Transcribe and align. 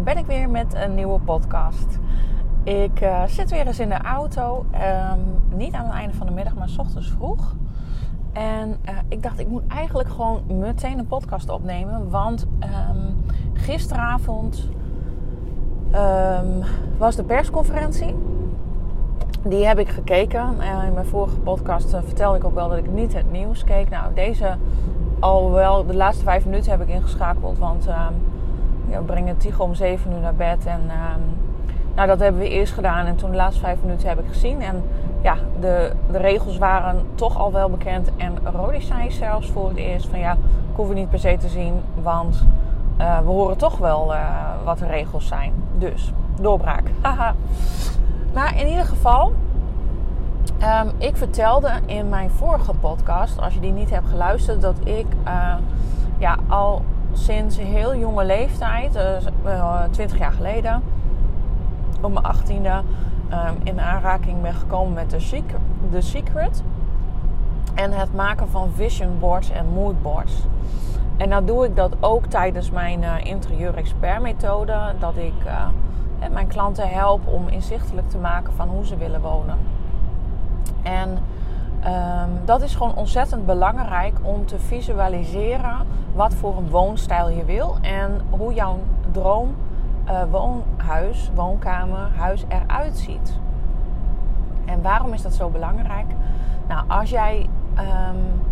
Ben 0.00 0.16
ik 0.16 0.26
weer 0.26 0.50
met 0.50 0.74
een 0.74 0.94
nieuwe 0.94 1.18
podcast. 1.18 1.98
Ik 2.62 3.00
uh, 3.00 3.24
zit 3.26 3.50
weer 3.50 3.66
eens 3.66 3.78
in 3.78 3.88
de 3.88 4.02
auto, 4.02 4.66
um, 5.12 5.56
niet 5.58 5.74
aan 5.74 5.84
het 5.84 5.94
einde 5.94 6.14
van 6.14 6.26
de 6.26 6.32
middag, 6.32 6.54
maar 6.54 6.68
s 6.68 6.78
ochtends 6.78 7.10
vroeg. 7.10 7.54
En 8.32 8.68
uh, 8.68 8.98
ik 9.08 9.22
dacht, 9.22 9.38
ik 9.38 9.48
moet 9.48 9.66
eigenlijk 9.66 10.08
gewoon 10.08 10.42
meteen 10.58 10.98
een 10.98 11.06
podcast 11.06 11.48
opnemen. 11.48 12.10
Want 12.10 12.46
um, 12.60 13.24
gisteravond 13.52 14.68
um, 15.94 16.62
was 16.98 17.16
de 17.16 17.24
persconferentie. 17.24 18.14
Die 19.42 19.66
heb 19.66 19.78
ik 19.78 19.88
gekeken. 19.88 20.54
Uh, 20.58 20.86
in 20.86 20.92
mijn 20.92 21.06
vorige 21.06 21.38
podcast 21.38 21.90
vertelde 21.90 22.38
ik 22.38 22.44
ook 22.44 22.54
wel 22.54 22.68
dat 22.68 22.78
ik 22.78 22.90
niet 22.90 23.14
het 23.14 23.32
nieuws 23.32 23.64
keek. 23.64 23.90
Nou, 23.90 24.14
deze 24.14 24.56
al 25.20 25.50
wel 25.50 25.86
de 25.86 25.96
laatste 25.96 26.24
vijf 26.24 26.44
minuten 26.44 26.70
heb 26.70 26.80
ik 26.80 26.88
ingeschakeld. 26.88 27.58
Want 27.58 27.88
brengen 29.02 29.36
Tigo 29.36 29.64
om 29.64 29.74
zeven 29.74 30.12
uur 30.12 30.20
naar 30.20 30.34
bed. 30.34 30.66
En 30.66 30.80
um, 30.80 31.52
nou, 31.94 32.08
dat 32.08 32.20
hebben 32.20 32.40
we 32.40 32.48
eerst 32.48 32.72
gedaan. 32.72 33.06
En 33.06 33.16
toen 33.16 33.30
de 33.30 33.36
laatste 33.36 33.60
vijf 33.60 33.78
minuten 33.82 34.08
heb 34.08 34.18
ik 34.18 34.28
gezien. 34.28 34.62
En 34.62 34.82
ja, 35.22 35.36
de, 35.60 35.92
de 36.10 36.18
regels 36.18 36.58
waren 36.58 37.06
toch 37.14 37.38
al 37.38 37.52
wel 37.52 37.70
bekend. 37.70 38.10
En 38.16 38.38
Rodi 38.52 38.80
zei 38.80 39.10
zelfs 39.10 39.50
voor 39.50 39.68
het 39.68 39.76
eerst 39.76 40.06
van 40.06 40.18
ja, 40.18 40.32
ik 40.32 40.76
hoef 40.76 40.88
het 40.88 40.96
niet 40.96 41.10
per 41.10 41.18
se 41.18 41.36
te 41.40 41.48
zien. 41.48 41.80
Want 42.02 42.44
uh, 42.98 43.18
we 43.18 43.30
horen 43.30 43.56
toch 43.56 43.78
wel 43.78 44.14
uh, 44.14 44.20
wat 44.64 44.78
de 44.78 44.86
regels 44.86 45.26
zijn. 45.26 45.52
Dus, 45.78 46.12
doorbraak. 46.40 46.90
Haha. 47.02 47.34
maar 48.34 48.58
in 48.58 48.66
ieder 48.66 48.84
geval, 48.84 49.32
um, 50.62 50.90
ik 50.98 51.16
vertelde 51.16 51.70
in 51.86 52.08
mijn 52.08 52.30
vorige 52.30 52.74
podcast, 52.74 53.40
als 53.40 53.54
je 53.54 53.60
die 53.60 53.72
niet 53.72 53.90
hebt 53.90 54.08
geluisterd, 54.08 54.60
dat 54.60 54.76
ik 54.84 55.06
uh, 55.26 55.54
ja, 56.18 56.36
al 56.48 56.82
sinds 57.14 57.58
heel 57.58 57.96
jonge 57.96 58.24
leeftijd, 58.24 58.98
20 59.90 60.18
jaar 60.18 60.32
geleden, 60.32 60.82
op 62.00 62.12
mijn 62.12 62.24
18e, 62.24 62.84
um, 63.32 63.60
in 63.62 63.80
aanraking 63.80 64.42
ben 64.42 64.54
gekomen 64.54 64.92
met 64.92 65.08
The 65.90 66.00
Secret. 66.00 66.62
En 67.74 67.92
het 67.92 68.14
maken 68.14 68.48
van 68.48 68.70
vision 68.74 69.18
boards 69.18 69.50
en 69.50 69.66
mood 69.66 70.02
boards. 70.02 70.32
En 71.16 71.28
nou 71.28 71.44
doe 71.44 71.64
ik 71.64 71.76
dat 71.76 71.96
ook 72.00 72.26
tijdens 72.26 72.70
mijn 72.70 73.02
uh, 73.02 73.14
interieur 73.22 73.76
expert 73.76 74.22
methode. 74.22 74.76
Dat 74.98 75.16
ik 75.16 75.44
uh, 75.46 75.66
mijn 76.32 76.46
klanten 76.46 76.88
help 76.88 77.26
om 77.26 77.48
inzichtelijk 77.48 78.10
te 78.10 78.18
maken 78.18 78.52
van 78.52 78.68
hoe 78.68 78.86
ze 78.86 78.96
willen 78.96 79.20
wonen. 79.20 79.58
En 80.82 81.18
um, 81.86 82.30
dat 82.44 82.62
is 82.62 82.74
gewoon 82.74 82.94
ontzettend 82.94 83.46
belangrijk 83.46 84.14
om 84.22 84.46
te 84.46 84.58
visualiseren 84.58 85.76
wat 86.14 86.34
voor 86.34 86.56
een 86.56 86.70
woonstijl 86.70 87.28
je 87.28 87.44
wil. 87.44 87.76
En 87.80 88.20
hoe 88.30 88.54
jouw 88.54 88.78
droom 89.10 89.54
uh, 90.08 90.22
woonhuis, 90.30 91.30
woonkamer, 91.34 92.10
huis 92.16 92.44
eruit 92.48 92.96
ziet. 92.96 93.38
En 94.64 94.82
waarom 94.82 95.12
is 95.12 95.22
dat 95.22 95.34
zo 95.34 95.48
belangrijk? 95.48 96.06
Nou, 96.68 96.84
als 96.88 97.10
jij... 97.10 97.48
Um, 97.78 98.42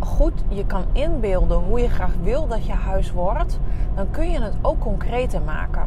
goed 0.00 0.44
je 0.48 0.66
kan 0.66 0.84
inbeelden 0.92 1.58
hoe 1.58 1.80
je 1.80 1.88
graag 1.88 2.12
wil 2.22 2.46
dat 2.46 2.66
je 2.66 2.72
huis 2.72 3.12
wordt, 3.12 3.58
dan 3.94 4.10
kun 4.10 4.30
je 4.30 4.40
het 4.40 4.54
ook 4.62 4.78
concreter 4.78 5.42
maken. 5.42 5.86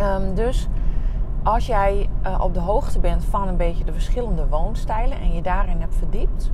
Um, 0.00 0.34
dus 0.34 0.68
als 1.46 1.66
jij 1.66 2.08
uh, 2.26 2.40
op 2.40 2.54
de 2.54 2.60
hoogte 2.60 2.98
bent 2.98 3.24
van 3.24 3.48
een 3.48 3.56
beetje 3.56 3.84
de 3.84 3.92
verschillende 3.92 4.48
woonstijlen 4.48 5.20
en 5.20 5.32
je 5.32 5.42
daarin 5.42 5.80
hebt 5.80 5.94
verdiept 5.94 6.50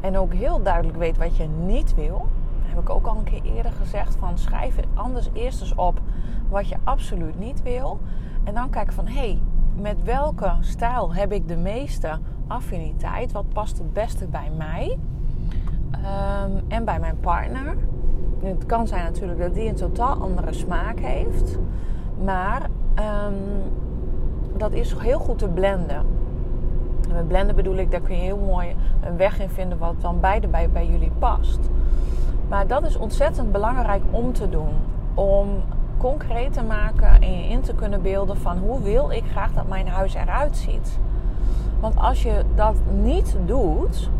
en 0.00 0.18
ook 0.18 0.34
heel 0.34 0.62
duidelijk 0.62 0.98
weet 0.98 1.18
wat 1.18 1.36
je 1.36 1.46
niet 1.46 1.94
wil, 1.94 2.28
heb 2.62 2.78
ik 2.78 2.90
ook 2.90 3.06
al 3.06 3.16
een 3.16 3.24
keer 3.24 3.42
eerder 3.42 3.72
gezegd 3.72 4.16
van 4.18 4.38
schrijf 4.38 4.76
anders 4.94 5.28
eerst 5.32 5.60
eens 5.60 5.74
op 5.74 6.00
wat 6.48 6.68
je 6.68 6.76
absoluut 6.84 7.38
niet 7.38 7.62
wil 7.62 8.00
en 8.44 8.54
dan 8.54 8.70
kijk 8.70 8.92
van 8.92 9.06
hé, 9.06 9.12
hey, 9.12 9.40
met 9.74 10.02
welke 10.02 10.52
stijl 10.60 11.14
heb 11.14 11.32
ik 11.32 11.48
de 11.48 11.56
meeste 11.56 12.18
affiniteit? 12.46 13.32
Wat 13.32 13.48
past 13.52 13.78
het 13.78 13.92
beste 13.92 14.26
bij 14.26 14.50
mij? 14.56 14.98
Um, 15.92 16.64
en 16.68 16.84
bij 16.84 17.00
mijn 17.00 17.20
partner. 17.20 17.76
Het 18.42 18.66
kan 18.66 18.86
zijn 18.86 19.04
natuurlijk 19.04 19.40
dat 19.40 19.54
die 19.54 19.68
een 19.68 19.74
totaal 19.74 20.20
andere 20.20 20.52
smaak 20.52 20.98
heeft. 20.98 21.58
Maar 22.24 22.62
um, 22.98 23.36
dat 24.58 24.72
is 24.72 24.94
heel 24.98 25.18
goed 25.18 25.38
te 25.38 25.48
blenden. 25.48 26.06
En 27.08 27.14
met 27.14 27.28
blenden 27.28 27.56
bedoel 27.56 27.76
ik, 27.76 27.90
daar 27.90 28.00
kun 28.00 28.16
je 28.16 28.22
heel 28.22 28.38
mooi 28.38 28.76
een 29.00 29.16
weg 29.16 29.40
in 29.40 29.48
vinden 29.48 29.78
wat 29.78 29.94
dan 30.00 30.20
beide 30.20 30.48
bij, 30.48 30.70
bij 30.70 30.86
jullie 30.86 31.12
past. 31.18 31.58
Maar 32.48 32.66
dat 32.66 32.84
is 32.84 32.96
ontzettend 32.96 33.52
belangrijk 33.52 34.02
om 34.10 34.32
te 34.32 34.48
doen. 34.48 34.72
Om 35.14 35.48
concreet 35.96 36.52
te 36.52 36.62
maken 36.62 37.22
en 37.22 37.38
je 37.40 37.48
in 37.48 37.60
te 37.60 37.74
kunnen 37.74 38.02
beelden 38.02 38.36
van 38.36 38.58
hoe 38.58 38.82
wil 38.82 39.10
ik 39.10 39.24
graag 39.30 39.52
dat 39.52 39.68
mijn 39.68 39.88
huis 39.88 40.14
eruit 40.14 40.56
ziet. 40.56 40.98
Want 41.80 41.96
als 41.96 42.22
je 42.22 42.42
dat 42.54 42.74
niet 43.02 43.36
doet, 43.46 44.10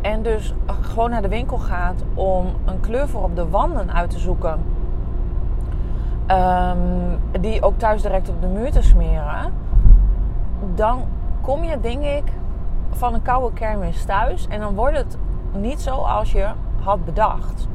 en 0.00 0.22
dus 0.22 0.54
gewoon 0.80 1.10
naar 1.10 1.22
de 1.22 1.28
winkel 1.28 1.58
gaat 1.58 2.02
om 2.14 2.46
een 2.64 2.80
kleur 2.80 3.08
voor 3.08 3.22
op 3.22 3.36
de 3.36 3.48
wanden 3.48 3.92
uit 3.92 4.10
te 4.10 4.18
zoeken. 4.18 4.60
Um, 6.30 7.18
die 7.40 7.62
ook 7.62 7.78
thuis 7.78 8.02
direct 8.02 8.28
op 8.28 8.40
de 8.40 8.46
muur 8.46 8.70
te 8.70 8.82
smeren. 8.82 9.52
Dan 10.74 11.04
kom 11.40 11.64
je, 11.64 11.80
denk 11.80 12.02
ik, 12.02 12.32
van 12.90 13.14
een 13.14 13.22
koude 13.22 13.52
kermis 13.54 14.04
thuis. 14.04 14.46
En 14.48 14.60
dan 14.60 14.74
wordt 14.74 14.96
het 14.96 15.18
niet 15.52 15.80
zo 15.80 15.94
als 15.94 16.32
je 16.32 16.48
had 16.82 17.04
bedacht. 17.04 17.68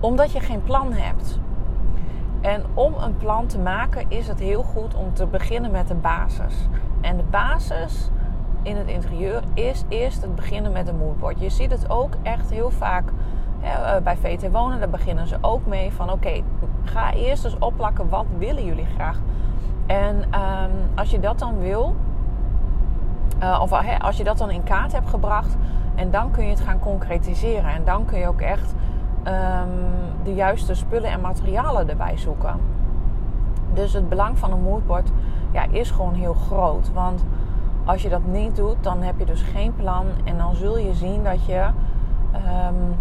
Omdat 0.00 0.32
je 0.32 0.40
geen 0.40 0.62
plan 0.62 0.92
hebt. 0.92 1.38
En 2.40 2.62
om 2.74 2.94
een 2.94 3.16
plan 3.16 3.46
te 3.46 3.58
maken 3.58 4.04
is 4.08 4.28
het 4.28 4.38
heel 4.38 4.62
goed 4.62 4.94
om 4.94 5.14
te 5.14 5.26
beginnen 5.26 5.70
met 5.70 5.88
de 5.88 5.94
basis. 5.94 6.68
En 7.00 7.16
de 7.16 7.22
basis 7.22 8.10
in 8.62 8.76
het 8.76 8.86
interieur 8.86 9.42
is 9.54 9.84
eerst 9.88 10.22
het 10.22 10.34
beginnen 10.34 10.72
met 10.72 10.88
een 10.88 10.98
moodboard. 10.98 11.40
Je 11.40 11.50
ziet 11.50 11.70
het 11.70 11.90
ook 11.90 12.12
echt 12.22 12.50
heel 12.50 12.70
vaak 12.70 13.12
bij 14.02 14.16
VT 14.16 14.50
Wonen. 14.50 14.78
Daar 14.78 14.90
beginnen 14.90 15.26
ze 15.26 15.36
ook 15.40 15.66
mee 15.66 15.92
van 15.92 16.10
oké, 16.12 16.42
ga 16.84 17.12
eerst 17.12 17.44
eens 17.44 17.58
opplakken 17.58 18.08
wat 18.08 18.26
willen 18.38 18.64
jullie 18.64 18.86
graag. 18.94 19.18
En 19.86 20.16
um, 20.16 20.70
als 20.94 21.10
je 21.10 21.20
dat 21.20 21.38
dan 21.38 21.58
wil, 21.58 21.94
uh, 23.42 23.58
of 23.62 23.72
als 23.98 24.16
je 24.16 24.24
dat 24.24 24.38
dan 24.38 24.50
in 24.50 24.62
kaart 24.62 24.92
hebt 24.92 25.08
gebracht, 25.08 25.56
en 25.94 26.10
dan 26.10 26.30
kun 26.30 26.44
je 26.44 26.50
het 26.50 26.60
gaan 26.60 26.78
concretiseren. 26.78 27.70
En 27.70 27.84
dan 27.84 28.04
kun 28.04 28.18
je 28.18 28.28
ook 28.28 28.40
echt 28.40 28.74
um, 29.24 29.70
de 30.22 30.34
juiste 30.34 30.74
spullen 30.74 31.10
en 31.10 31.20
materialen 31.20 31.88
erbij 31.88 32.16
zoeken. 32.18 32.60
Dus 33.72 33.92
het 33.92 34.08
belang 34.08 34.38
van 34.38 34.52
een 34.52 34.62
moodboard 34.62 35.10
ja, 35.50 35.64
is 35.70 35.90
gewoon 35.90 36.14
heel 36.14 36.34
groot. 36.34 36.92
Want 36.92 37.24
als 37.84 38.02
je 38.02 38.08
dat 38.08 38.24
niet 38.24 38.56
doet, 38.56 38.76
dan 38.80 39.02
heb 39.02 39.18
je 39.18 39.24
dus 39.24 39.42
geen 39.42 39.74
plan. 39.76 40.06
En 40.24 40.38
dan 40.38 40.54
zul 40.54 40.78
je 40.78 40.94
zien 40.94 41.24
dat 41.24 41.44
je 41.44 41.66
um, 42.34 42.94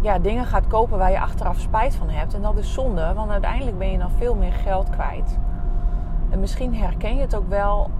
ja, 0.00 0.18
dingen 0.18 0.44
gaat 0.44 0.66
kopen 0.66 0.98
waar 0.98 1.10
je 1.10 1.20
achteraf 1.20 1.58
spijt 1.58 1.94
van 1.94 2.08
hebt. 2.08 2.34
En 2.34 2.42
dat 2.42 2.56
is 2.56 2.72
zonde, 2.72 3.12
want 3.14 3.30
uiteindelijk 3.30 3.78
ben 3.78 3.90
je 3.90 3.98
dan 3.98 4.10
veel 4.10 4.34
meer 4.34 4.52
geld 4.52 4.90
kwijt. 4.90 5.38
En 6.30 6.40
misschien 6.40 6.74
herken 6.74 7.14
je 7.14 7.20
het 7.20 7.36
ook 7.36 7.48
wel. 7.48 7.90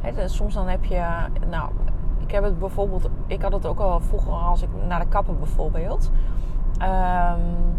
He, 0.00 0.28
soms 0.28 0.54
dan 0.54 0.68
heb 0.68 0.84
je. 0.84 1.04
Nou, 1.50 1.70
ik 2.18 2.30
heb 2.30 2.44
het 2.44 2.58
bijvoorbeeld. 2.58 3.08
Ik 3.26 3.42
had 3.42 3.52
het 3.52 3.66
ook 3.66 3.78
al 3.78 4.00
vroeger 4.00 4.32
als 4.32 4.62
ik 4.62 4.68
naar 4.86 5.00
de 5.00 5.08
kapper 5.08 5.36
bijvoorbeeld. 5.36 6.10
Um, 6.82 7.78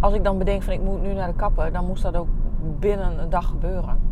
als 0.00 0.12
ik 0.12 0.24
dan 0.24 0.38
bedenk 0.38 0.62
van 0.62 0.72
ik 0.72 0.82
moet 0.82 1.02
nu 1.02 1.12
naar 1.12 1.26
de 1.26 1.34
kapper, 1.34 1.72
dan 1.72 1.86
moest 1.86 2.02
dat 2.02 2.16
ook 2.16 2.28
binnen 2.78 3.18
een 3.18 3.30
dag 3.30 3.46
gebeuren 3.46 4.09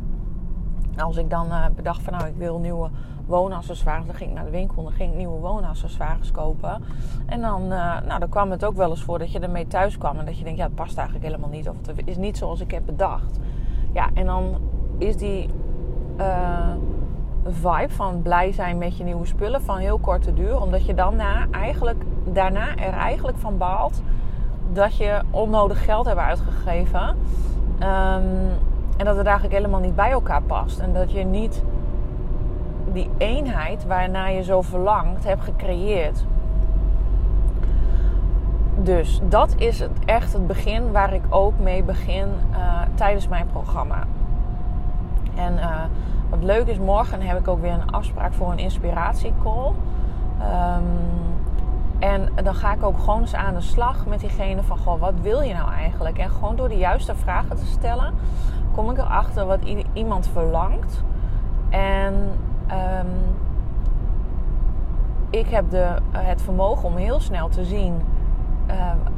als 1.01 1.17
ik 1.17 1.31
dan 1.31 1.47
uh, 1.47 1.65
bedacht 1.77 2.03
van 2.03 2.13
nou 2.13 2.27
ik 2.27 2.37
wil 2.37 2.59
nieuwe 2.59 2.89
woonaccessoires, 3.27 4.07
dan 4.07 4.15
ging 4.15 4.31
ik 4.31 4.37
naar 4.37 4.45
de 4.45 4.51
winkel 4.51 4.77
en 4.77 4.85
dan 4.85 4.93
ging 4.93 5.11
ik 5.11 5.17
nieuwe 5.17 5.39
woonaccessoires 5.39 6.31
kopen. 6.31 6.83
En 7.27 7.41
dan, 7.41 7.63
uh, 7.63 8.01
nou, 8.07 8.19
dan 8.19 8.29
kwam 8.29 8.51
het 8.51 8.65
ook 8.65 8.77
wel 8.77 8.91
eens 8.91 9.03
voor 9.03 9.19
dat 9.19 9.33
je 9.33 9.39
ermee 9.39 9.67
thuis 9.67 9.99
kwam 9.99 10.19
en 10.19 10.25
dat 10.25 10.39
je 10.39 10.45
denkt 10.45 10.59
ja 10.59 10.65
het 10.65 10.75
past 10.75 10.97
eigenlijk 10.97 11.27
helemaal 11.27 11.51
niet 11.51 11.69
of 11.69 11.77
het 11.87 12.01
is 12.05 12.17
niet 12.17 12.39
zoals 12.39 12.61
ik 12.61 12.71
heb 12.71 12.83
bedacht. 12.87 13.39
Ja, 13.93 14.09
en 14.15 14.27
dan 14.27 14.57
is 14.99 15.17
die 15.17 15.49
uh, 16.19 16.71
vibe 17.45 17.89
van 17.95 18.23
blij 18.23 18.53
zijn 18.53 18.79
met 18.79 18.97
je 18.97 19.05
nieuwe 19.05 19.27
spullen 19.27 19.63
van 19.63 19.77
heel 19.77 19.99
korte 19.99 20.35
duur, 20.35 20.61
omdat 20.61 20.87
je 20.87 20.95
dan 20.95 21.17
na 21.17 21.47
eigenlijk 21.51 22.03
daarna 22.25 22.77
er 22.77 22.93
eigenlijk 22.93 23.39
van 23.39 23.59
baalt 23.59 24.03
dat 24.73 24.97
je 24.97 25.21
onnodig 25.31 25.85
geld 25.85 26.07
hebt 26.07 26.19
uitgegeven. 26.19 27.17
Ehm, 27.79 28.23
en 28.99 29.05
dat 29.05 29.17
het 29.17 29.27
eigenlijk 29.27 29.57
helemaal 29.57 29.81
niet 29.81 29.97
bij 29.97 30.11
elkaar 30.11 30.43
past. 30.43 30.79
En 30.79 30.93
dat 30.93 31.13
je 31.13 31.25
niet 31.25 31.63
die 32.93 33.11
eenheid 33.19 33.87
waarnaar 33.87 34.33
je 34.33 34.43
zo 34.43 34.63
verlangt 34.63 35.25
hebt 35.25 35.43
gecreëerd. 35.43 36.25
Dus 38.77 39.21
dat 39.29 39.55
is 39.57 39.81
het, 39.81 39.91
echt 40.05 40.33
het 40.33 40.47
begin 40.47 40.93
waar 40.93 41.13
ik 41.13 41.23
ook 41.29 41.59
mee 41.59 41.83
begin 41.83 42.29
uh, 42.51 42.81
tijdens 42.95 43.29
mijn 43.29 43.47
programma. 43.53 44.05
En 45.35 45.55
uh, 45.55 45.83
wat 46.29 46.43
leuk 46.43 46.67
is, 46.67 46.79
morgen 46.79 47.21
heb 47.21 47.39
ik 47.39 47.49
ook 47.49 47.61
weer 47.61 47.73
een 47.73 47.91
afspraak 47.91 48.33
voor 48.33 48.51
een 48.51 48.59
inspiratiecall. 48.59 49.73
Um, 50.41 51.19
en 51.99 52.29
dan 52.43 52.55
ga 52.55 52.73
ik 52.73 52.83
ook 52.83 52.99
gewoon 52.99 53.21
eens 53.21 53.35
aan 53.35 53.55
de 53.55 53.61
slag 53.61 54.07
met 54.07 54.21
diegene 54.21 54.63
van, 54.63 54.79
goh, 54.79 55.01
wat 55.01 55.15
wil 55.23 55.41
je 55.41 55.55
nou 55.55 55.73
eigenlijk? 55.73 56.19
En 56.19 56.31
gewoon 56.31 56.57
door 56.57 56.69
de 56.69 56.77
juiste 56.77 57.15
vragen 57.15 57.57
te 57.57 57.67
stellen, 57.67 58.15
kom 58.79 58.91
ik 58.91 58.99
erachter 58.99 59.47
wat 59.47 59.61
iemand 59.93 60.29
verlangt. 60.29 61.03
En 61.69 62.15
um, 62.71 63.07
ik 65.31 65.49
heb 65.49 65.71
de, 65.71 65.95
het 66.11 66.43
vermogen 66.43 66.89
om 66.89 66.97
heel 66.97 67.21
snel 67.21 67.49
te 67.49 67.65
zien 67.65 67.95
uh, 68.71 68.75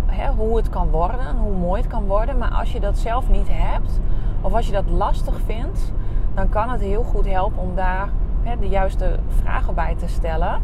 hè, 0.07 0.31
hoe 0.31 0.57
het 0.57 0.69
kan 0.69 0.91
worden, 0.91 1.37
hoe 1.37 1.57
mooi 1.57 1.81
het 1.81 1.91
kan 1.91 2.07
worden. 2.07 2.39
Maar 2.39 2.51
als 2.51 2.73
je 2.73 2.81
dat 2.81 2.99
zelf 2.99 3.29
niet 3.29 3.49
hebt, 3.51 4.01
of 4.41 4.55
als 4.55 4.67
je 4.67 4.73
dat 4.73 4.89
lastig 4.89 5.41
vindt, 5.47 5.93
dan 6.35 6.49
kan 6.49 6.71
het 6.71 6.81
heel 6.81 7.03
goed 7.03 7.27
helpen 7.27 7.63
om 7.63 7.75
daar 7.75 8.09
hè, 8.43 8.59
de 8.59 8.69
juiste 8.69 9.19
vragen 9.29 9.75
bij 9.75 9.95
te 9.95 10.09
stellen. 10.09 10.55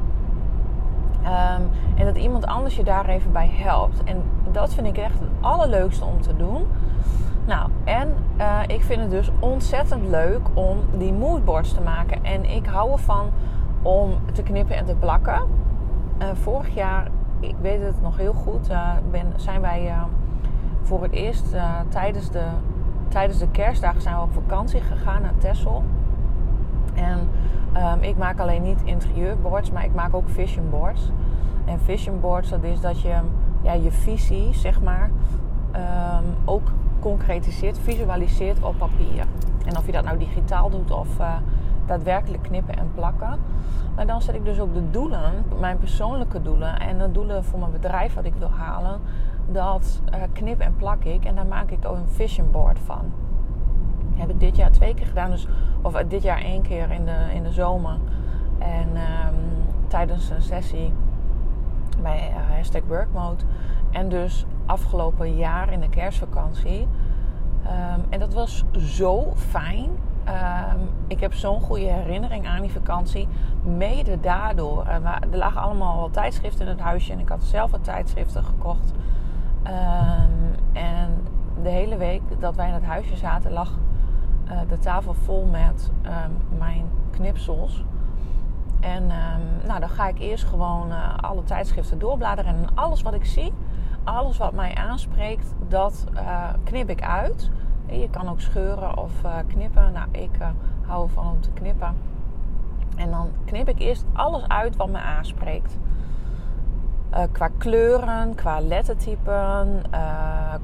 Um, 1.23 1.71
en 1.97 2.05
dat 2.05 2.17
iemand 2.17 2.47
anders 2.47 2.77
je 2.77 2.85
daar 2.85 3.07
even 3.07 3.33
bij 3.33 3.51
helpt. 3.53 4.05
En 4.05 4.23
dat 4.53 4.75
vind 4.75 4.87
ik 4.87 4.97
echt 4.97 5.19
het 5.19 5.29
allerleukste 5.41 6.05
om 6.05 6.21
te 6.21 6.37
doen. 6.37 6.67
Nou, 7.47 7.71
en 7.85 8.15
uh, 8.39 8.61
ik 8.67 8.83
vind 8.83 9.01
het 9.01 9.11
dus 9.11 9.31
ontzettend 9.39 10.09
leuk 10.09 10.41
om 10.55 10.79
die 10.99 11.13
moodboards 11.13 11.73
te 11.73 11.81
maken. 11.81 12.25
En 12.25 12.51
ik 12.51 12.67
hou 12.67 12.93
ervan 12.93 13.31
om 13.83 14.11
te 14.33 14.43
knippen 14.43 14.77
en 14.77 14.85
te 14.85 14.95
plakken. 14.95 15.43
Uh, 16.23 16.27
vorig 16.33 16.75
jaar, 16.75 17.09
ik 17.41 17.55
weet 17.61 17.83
het 17.83 18.03
nog 18.03 18.17
heel 18.17 18.33
goed, 18.33 18.71
uh, 18.71 18.91
ben, 19.11 19.33
zijn 19.37 19.61
wij 19.61 19.93
voor 20.83 21.03
het 21.03 21.13
eerst 21.13 21.45
tijdens, 21.89 22.31
de, 22.31 22.45
tijdens 23.09 23.39
de 23.39 23.49
kerstdagen 23.49 24.03
zijn 24.03 24.17
we 24.17 24.23
op 24.23 24.33
vakantie 24.33 24.81
gegaan 24.81 25.23
naar 25.23 25.39
Texel. 25.39 25.85
En 26.95 27.29
um, 27.77 28.03
ik 28.03 28.17
maak 28.17 28.39
alleen 28.39 28.63
niet 28.63 28.83
interieurboards, 28.85 29.71
maar 29.71 29.85
ik 29.85 29.95
maak 29.95 30.15
ook 30.15 30.29
vision 30.29 30.71
boards. 30.71 31.11
En 31.65 31.81
vision 31.81 32.21
boards, 32.21 32.49
dat 32.49 32.63
is 32.63 32.81
dat 32.81 33.01
je 33.01 33.15
ja, 33.63 33.73
je 33.73 33.91
visie, 33.91 34.55
zeg 34.55 34.83
maar, 34.83 35.11
um, 35.73 36.35
ook 36.45 36.71
concretiseert, 37.09 37.79
visualiseert 37.79 38.63
op 38.63 38.79
papier. 38.79 39.27
En 39.67 39.77
of 39.77 39.87
je 39.87 39.93
dat 39.93 40.05
nou 40.05 40.19
digitaal 40.19 40.71
doet 40.71 40.91
of 40.91 41.19
uh, 41.19 41.37
daadwerkelijk 41.87 42.43
knippen 42.43 42.77
en 42.79 42.91
plakken. 42.95 43.39
Maar 43.95 44.07
dan 44.07 44.23
zet 44.23 44.35
ik 44.35 44.45
dus 44.45 44.61
ook 44.61 44.75
de 44.75 44.91
doelen, 44.91 45.45
mijn 45.61 45.79
persoonlijke 45.79 46.43
doelen 46.43 46.81
en 46.81 46.99
de 46.99 47.13
doelen 47.13 47.45
voor 47.45 47.59
mijn 47.59 47.73
bedrijf 47.73 48.15
wat 48.15 48.25
ik 48.25 48.35
wil 48.39 48.51
halen. 48.51 49.01
Dat 49.53 50.01
uh, 50.15 50.21
knip 50.33 50.61
en 50.61 50.77
plak 50.77 51.05
ik 51.05 51.25
en 51.25 51.35
daar 51.35 51.47
maak 51.47 51.71
ik 51.71 51.87
ook 51.87 51.97
een 51.97 52.09
vision 52.09 52.51
board 52.51 52.79
van 52.79 53.13
heb 54.17 54.31
ik 54.31 54.41
dit 54.41 54.57
jaar 54.57 54.71
twee 54.71 54.95
keer 54.95 55.07
gedaan. 55.07 55.31
Dus, 55.31 55.47
of 55.83 55.95
eh, 55.95 56.05
dit 56.09 56.23
jaar 56.23 56.41
één 56.41 56.63
keer 56.63 56.91
in 56.91 57.05
de, 57.05 57.35
in 57.35 57.43
de 57.43 57.53
zomer. 57.53 57.99
En 58.59 58.89
um, 58.89 59.35
tijdens 59.89 60.31
een 60.31 60.43
sessie 60.43 60.93
bij 62.03 62.31
uh, 62.31 62.57
hashtag 62.57 62.83
workmode. 62.87 63.45
En 63.91 64.09
dus 64.09 64.47
afgelopen 64.67 65.37
jaar 65.37 65.73
in 65.73 65.81
de 65.81 65.89
kerstvakantie. 65.89 66.89
Um, 67.67 68.05
en 68.09 68.19
dat 68.19 68.35
was 68.35 68.65
zo 68.79 69.33
fijn. 69.37 69.91
Um, 70.29 70.89
ik 71.07 71.21
heb 71.21 71.35
zo'n 71.35 71.61
goede 71.61 71.85
herinnering 71.85 72.47
aan 72.47 72.61
die 72.61 72.73
vakantie. 72.73 73.29
Mede 73.63 74.21
daardoor. 74.21 74.87
Er 75.31 75.39
lagen 75.39 75.61
allemaal 75.61 75.97
wel 75.97 76.11
tijdschriften 76.11 76.61
in 76.61 76.69
het 76.69 76.81
huisje. 76.81 77.13
En 77.13 77.19
ik 77.19 77.29
had 77.29 77.43
zelf 77.43 77.71
wat 77.71 77.85
tijdschriften 77.85 78.45
gekocht. 78.45 78.93
en 80.73 81.23
de 81.63 81.69
hele 81.69 81.97
week 81.97 82.23
dat 82.39 82.57
wij 82.57 82.69
in 82.69 82.75
het 82.75 82.85
huisje 82.85 83.17
zaten, 83.17 83.53
lag 83.53 83.79
uh, 84.51 84.61
de 84.69 84.79
tafel 84.79 85.15
vol 85.15 85.45
met 85.45 85.91
mijn 86.59 86.85
knipsels. 87.11 87.85
En 88.81 89.07
nou, 89.67 89.81
dan 89.81 89.89
ga 89.89 90.09
ik 90.09 90.19
eerst 90.19 90.45
gewoon 90.45 90.91
uh, 90.91 91.19
alle 91.21 91.45
tijdschriften 91.45 91.99
doorbladeren. 91.99 92.55
En 92.55 92.69
alles 92.75 93.03
wat 93.03 93.15
ik 93.15 93.25
zie, 93.25 93.53
alles 94.07 94.39
wat 94.39 94.53
mij 94.53 94.75
aanspreekt, 94.75 95.55
dat 95.69 96.05
uh, 96.15 96.49
knip 96.65 96.91
ik 96.91 97.03
uit. 97.03 97.51
Je 97.87 98.11
kan 98.11 98.29
ook 98.29 98.41
scheuren 98.41 98.99
of 98.99 99.13
knippen. 99.47 99.93
Nou, 99.93 100.09
ik 100.11 100.39
hou 100.87 101.07
ervan 101.07 101.31
om 101.31 101.41
te 101.41 101.51
knippen. 101.51 101.97
En 102.97 103.11
dan 103.11 103.31
knip 103.45 103.69
ik 103.69 103.79
eerst 103.79 104.05
alles 104.13 104.49
uit 104.49 104.77
wat 104.77 104.89
me 104.89 104.99
aanspreekt. 104.99 105.79
qua 107.33 107.49
kleuren, 107.59 108.35
qua 108.35 108.61
lettertypen, 108.61 109.83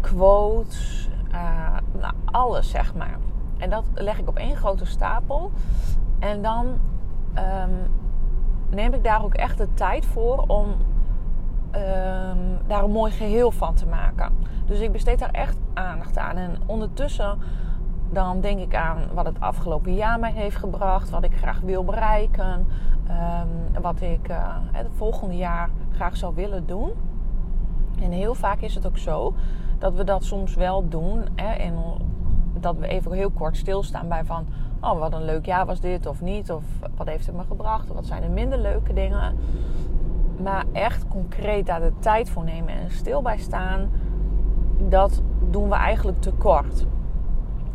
quotes, 0.01 1.09
nou, 2.01 2.15
alles 2.25 2.71
zeg 2.71 2.95
maar. 2.95 3.19
En 3.59 3.71
dat 3.71 3.85
leg 3.95 4.19
ik 4.19 4.29
op 4.29 4.37
één 4.37 4.57
grote 4.57 4.85
stapel. 4.85 5.51
En 6.19 6.43
dan 6.43 6.67
um, 7.35 7.91
neem 8.71 8.95
ik 8.95 9.05
daar 9.05 9.25
ook 9.25 9.35
echt 9.35 9.59
de 9.59 9.75
tijd 9.75 10.07
voor 10.07 10.45
om 10.47 10.75
um, 11.75 12.59
daar 12.67 12.85
een 12.85 12.91
mooi 12.91 13.13
geheel 13.13 13.51
van 13.51 13.75
te 13.75 13.87
maken. 13.87 14.33
Dus 14.67 14.81
ik 14.81 14.93
besteed 14.93 15.19
daar 15.19 15.31
echt 15.31 15.57
aandacht 15.75 16.19
aan. 16.19 16.37
En 16.37 16.57
ondertussen 16.67 17.39
dan 18.11 18.41
denk 18.41 18.61
ik 18.61 18.75
aan 18.75 18.99
wat 19.15 19.25
het 19.25 19.41
afgelopen 19.41 19.95
jaar 19.95 20.19
mij 20.19 20.33
heeft 20.33 20.57
gebracht, 20.57 21.11
wat 21.11 21.25
ik 21.25 21.37
graag 21.37 21.61
wil 21.61 21.85
bereiken, 21.85 22.67
um, 23.09 23.83
wat 23.83 24.01
ik 24.01 24.29
uh, 24.29 24.57
het 24.73 24.87
volgende 24.97 25.37
jaar 25.37 25.71
graag 25.93 26.17
zou 26.17 26.35
willen 26.35 26.67
doen. 26.67 26.91
En 28.03 28.11
heel 28.11 28.35
vaak 28.35 28.61
is 28.61 28.75
het 28.75 28.87
ook 28.87 28.99
zo 28.99 29.35
dat 29.79 29.95
we 29.95 30.05
dat 30.05 30.25
soms 30.25 30.55
wel 30.55 30.89
doen 30.89 31.25
hè, 31.35 31.55
in 31.55 31.75
dat 32.61 32.77
we 32.77 32.87
even 32.87 33.13
heel 33.13 33.31
kort 33.31 33.57
stilstaan 33.57 34.09
bij 34.09 34.25
van... 34.25 34.47
Oh, 34.81 34.99
wat 34.99 35.13
een 35.13 35.25
leuk 35.25 35.47
jaar 35.47 35.67
was 35.67 35.81
dit 35.81 36.07
of 36.07 36.21
niet. 36.21 36.53
Of 36.53 36.63
wat 36.97 37.07
heeft 37.07 37.27
het 37.27 37.37
me 37.37 37.43
gebracht. 37.45 37.91
Of 37.91 37.97
wat 37.97 38.07
zijn 38.07 38.23
er 38.23 38.31
minder 38.31 38.59
leuke 38.59 38.93
dingen. 38.93 39.37
Maar 40.37 40.65
echt 40.73 41.09
concreet 41.09 41.67
daar 41.67 41.81
de 41.81 41.93
tijd 41.99 42.31
voor 42.31 42.45
nemen 42.45 42.75
en 42.75 42.91
stil 42.91 43.23
bij 43.23 43.39
staan. 43.39 43.91
Dat 44.89 45.23
doen 45.51 45.69
we 45.69 45.75
eigenlijk 45.75 46.21
te 46.21 46.33
kort. 46.33 46.87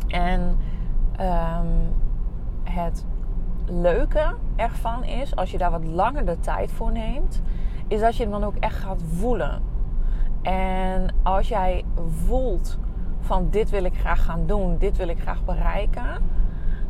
En 0.08 0.40
um, 1.20 1.94
het 2.64 3.04
leuke 3.66 4.34
ervan 4.56 5.04
is, 5.04 5.36
als 5.36 5.50
je 5.50 5.58
daar 5.58 5.70
wat 5.70 5.84
langer 5.84 6.24
de 6.24 6.40
tijd 6.40 6.72
voor 6.72 6.92
neemt, 6.92 7.42
is 7.88 8.00
dat 8.00 8.16
je 8.16 8.22
hem 8.22 8.32
dan 8.32 8.44
ook 8.44 8.56
echt 8.56 8.76
gaat 8.76 9.02
voelen. 9.02 9.62
En 10.42 11.14
als 11.22 11.48
jij 11.48 11.84
voelt 12.26 12.78
van 13.20 13.46
dit 13.50 13.70
wil 13.70 13.84
ik 13.84 13.98
graag 13.98 14.24
gaan 14.24 14.46
doen, 14.46 14.78
dit 14.78 14.96
wil 14.96 15.08
ik 15.08 15.20
graag 15.20 15.44
bereiken, 15.44 16.22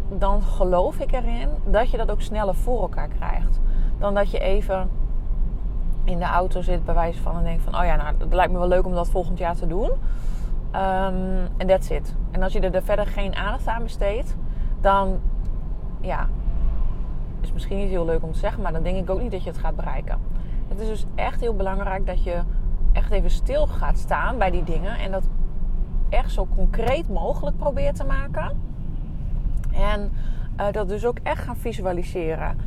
dan 0.09 0.43
geloof 0.43 0.99
ik 0.99 1.13
erin 1.13 1.49
dat 1.65 1.91
je 1.91 1.97
dat 1.97 2.11
ook 2.11 2.21
sneller 2.21 2.55
voor 2.55 2.81
elkaar 2.81 3.09
krijgt. 3.09 3.61
Dan 3.99 4.15
dat 4.15 4.31
je 4.31 4.39
even 4.39 4.91
in 6.09 6.19
de 6.19 6.25
auto 6.25 6.62
zit 6.62 6.85
bij 6.85 6.95
wijze 6.95 7.23
van 7.23 7.37
en 7.37 7.43
denkt 7.43 7.62
van, 7.62 7.75
oh 7.75 7.85
ja, 7.85 7.97
nou, 7.97 8.15
het 8.19 8.33
lijkt 8.33 8.53
me 8.53 8.59
wel 8.59 8.69
leuk 8.69 8.87
om 8.87 8.95
dat 8.95 9.09
volgend 9.09 9.38
jaar 9.38 9.57
te 9.57 9.67
doen. 9.67 9.91
Ehm, 10.71 11.15
en 11.57 11.61
um, 11.61 11.67
that's 11.67 11.91
it. 11.91 12.15
En 12.31 12.43
als 12.43 12.53
je 12.53 12.61
er 12.61 12.83
verder 12.83 13.07
geen 13.07 13.35
aandacht 13.35 13.67
aan 13.67 13.83
besteedt, 13.83 14.37
dan 14.81 15.21
ja, 16.00 16.29
is 17.41 17.53
misschien 17.53 17.77
niet 17.77 17.88
heel 17.88 18.05
leuk 18.05 18.23
om 18.23 18.33
te 18.33 18.38
zeggen, 18.38 18.62
maar 18.62 18.73
dan 18.73 18.83
denk 18.83 18.97
ik 18.97 19.11
ook 19.11 19.21
niet 19.21 19.31
dat 19.31 19.43
je 19.43 19.50
het 19.50 19.59
gaat 19.59 19.77
bereiken. 19.77 20.19
Het 20.69 20.81
is 20.81 20.88
dus 20.88 21.05
echt 21.15 21.41
heel 21.41 21.55
belangrijk 21.55 22.07
dat 22.07 22.25
je 22.25 22.43
echt 22.93 23.11
even 23.11 23.31
stil 23.31 23.67
gaat 23.67 23.99
staan 23.99 24.38
bij 24.38 24.50
die 24.50 24.65
dingen 24.65 24.99
en 24.99 25.11
dat 25.11 25.29
echt 26.09 26.33
zo 26.33 26.47
concreet 26.55 27.09
mogelijk 27.09 27.57
probeer 27.57 27.95
te 27.95 28.05
maken. 28.05 28.61
En 29.73 30.12
uh, 30.61 30.67
dat 30.73 30.88
dus 30.88 31.07
ook 31.07 31.19
echt 31.23 31.43
gaan 31.43 31.57
visualiseren. 31.57 32.59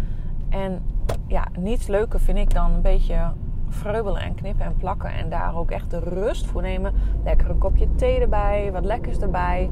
En 0.50 0.82
ja, 1.28 1.48
niets 1.60 1.88
leuker 1.88 2.20
vind 2.20 2.38
ik 2.38 2.54
dan 2.54 2.74
een 2.74 2.82
beetje 2.82 3.32
vreubelen 3.70 4.22
en 4.22 4.36
knippen 4.36 4.66
en 4.66 4.76
plakken. 4.78 5.14
En 5.14 5.30
daar 5.30 5.56
ook 5.56 5.72
echt 5.72 5.90
de 5.90 6.00
rust 6.00 6.46
voor 6.46 6.62
nemen. 6.62 6.94
Lekker 7.24 7.50
een 7.50 7.58
kopje 7.58 7.88
thee 7.96 8.20
erbij, 8.20 8.70
wat 8.72 8.86
lekkers 8.86 9.20
erbij. 9.20 9.70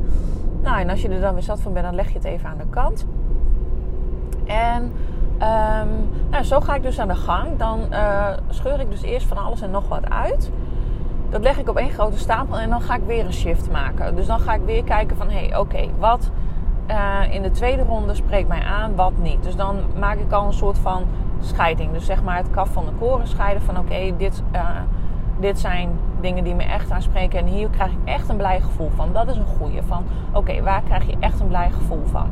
Nou, 0.62 0.79
en 0.79 0.89
als 0.89 1.01
je 1.01 1.09
er 1.09 1.21
dan 1.21 1.33
weer 1.33 1.43
zat 1.43 1.62
van 1.62 1.74
bent, 1.74 1.86
dan 1.86 1.95
leg 1.95 2.07
je 2.07 2.13
het 2.13 2.24
even 2.24 2.50
aan 2.50 2.57
de 2.57 2.69
kant. 2.69 3.05
En 4.45 4.83
um, 5.33 6.09
nou, 6.29 6.43
zo 6.43 6.59
ga 6.59 6.75
ik 6.75 6.81
dus 6.81 7.00
aan 7.00 7.07
de 7.07 7.15
gang. 7.15 7.57
Dan 7.57 7.79
uh, 7.91 8.27
scheur 8.50 8.79
ik 8.79 8.89
dus 8.89 9.01
eerst 9.01 9.27
van 9.27 9.38
alles 9.38 9.62
en 9.62 9.71
nog 9.71 9.88
wat 9.88 10.09
uit 10.09 10.51
dat 11.29 11.41
leg 11.41 11.57
ik 11.57 11.69
op 11.69 11.77
één 11.77 11.91
grote 11.91 12.17
stapel 12.17 12.59
en 12.59 12.69
dan 12.69 12.81
ga 12.81 12.95
ik 12.95 13.03
weer 13.05 13.25
een 13.25 13.33
shift 13.33 13.71
maken. 13.71 14.15
Dus 14.15 14.25
dan 14.25 14.39
ga 14.39 14.53
ik 14.53 14.62
weer 14.65 14.83
kijken 14.83 15.17
van, 15.17 15.29
hé, 15.29 15.45
hey, 15.45 15.57
oké, 15.57 15.89
wat 16.00 16.31
uh, 16.89 17.34
in 17.34 17.41
de 17.41 17.51
tweede 17.51 17.84
ronde 17.84 18.13
spreekt 18.13 18.48
mij 18.48 18.63
aan, 18.63 18.96
wat 18.96 19.17
niet. 19.17 19.43
Dus 19.43 19.55
dan 19.55 19.79
maak 20.00 20.17
ik 20.17 20.31
al 20.31 20.46
een 20.46 20.53
soort 20.53 20.77
van 20.77 21.03
scheiding. 21.39 21.91
Dus 21.91 22.05
zeg 22.05 22.24
maar 22.24 22.38
het 22.38 22.50
kaf 22.50 22.69
van 22.69 22.86
de 22.86 22.91
koren 23.00 23.27
scheiden 23.27 23.63
van 23.63 23.77
oké, 23.77 24.13
dit, 24.17 24.43
uh, 24.55 24.69
dit 25.39 25.60
zijn 25.60 25.89
dingen 26.22 26.43
die 26.43 26.55
me 26.55 26.63
echt 26.63 26.91
aanspreken 26.91 27.39
en 27.39 27.46
hier 27.46 27.69
krijg 27.69 27.91
ik 27.91 27.98
echt 28.05 28.29
een 28.29 28.38
blij 28.38 28.62
gevoel 28.62 28.89
van. 28.96 29.13
Dat 29.13 29.27
is 29.27 29.38
een 29.38 29.58
goede 29.58 29.84
van 29.84 30.03
oké, 30.34 30.62
waar 30.62 30.81
krijg 30.81 31.05
je 31.05 31.15
echt 31.19 31.39
een 31.39 31.48
blij 31.48 31.72
gevoel 31.72 32.05
van? 32.05 32.29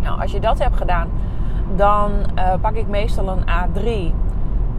Nou, 0.00 0.20
als 0.20 0.32
je 0.32 0.40
dat 0.40 0.58
hebt 0.58 0.76
gedaan, 0.76 1.08
dan 1.76 2.10
uh, 2.38 2.52
pak 2.60 2.74
ik 2.74 2.88
meestal 2.88 3.28
een 3.28 3.42
A3 3.42 4.14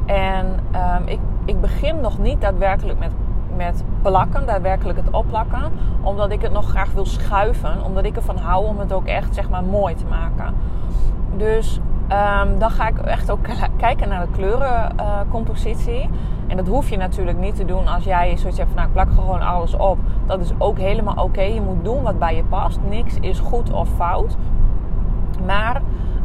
en 0.06 0.46
um, 0.76 1.08
ik, 1.08 1.20
ik 1.46 1.62
begin 1.62 2.02
nog 2.02 2.18
niet 2.18 2.42
daadwerkelijk 2.42 3.00
met 3.00 3.12
met 3.66 3.84
plakken, 4.02 4.46
daadwerkelijk 4.46 4.98
het 4.98 5.10
opplakken. 5.12 5.72
Omdat 6.02 6.32
ik 6.32 6.42
het 6.42 6.52
nog 6.52 6.70
graag 6.70 6.92
wil 6.92 7.06
schuiven. 7.06 7.84
Omdat 7.86 8.06
ik 8.06 8.16
ervan 8.16 8.38
hou 8.38 8.66
om 8.66 8.80
het 8.80 8.94
ook 8.94 9.06
echt 9.06 9.36
zeg 9.36 9.50
maar 9.50 9.64
mooi 9.64 9.96
te 9.96 10.06
maken. 10.06 10.54
Dus 11.38 11.80
um, 12.12 12.60
dan 12.60 12.72
ga 12.72 12.88
ik 12.88 12.98
echt 12.98 13.32
ook 13.32 13.40
kijken 13.78 14.10
naar 14.10 14.26
de 14.26 14.32
kleurencompositie. 14.32 16.10
en 16.48 16.58
dat 16.58 16.68
hoef 16.68 16.90
je 16.90 16.98
natuurlijk 16.98 17.38
niet 17.38 17.56
te 17.56 17.66
doen 17.66 17.88
als 17.88 18.04
jij 18.04 18.38
zoiets 18.38 18.58
hebt 18.58 18.70
van 18.70 18.78
nou 18.78 18.88
ik 18.88 18.94
plak 18.94 19.10
gewoon 19.20 19.42
alles 19.42 19.76
op. 19.76 19.98
Dat 20.26 20.42
is 20.42 20.52
ook 20.58 20.78
helemaal 20.78 21.24
oké. 21.24 21.42
Je 21.42 21.62
moet 21.62 21.84
doen 21.84 22.02
wat 22.02 22.20
bij 22.20 22.36
je 22.36 22.44
past. 22.44 22.80
Niks 22.90 23.16
is 23.20 23.40
goed 23.40 23.72
of 23.72 23.90
fout. 23.98 24.38
Maar 25.46 25.82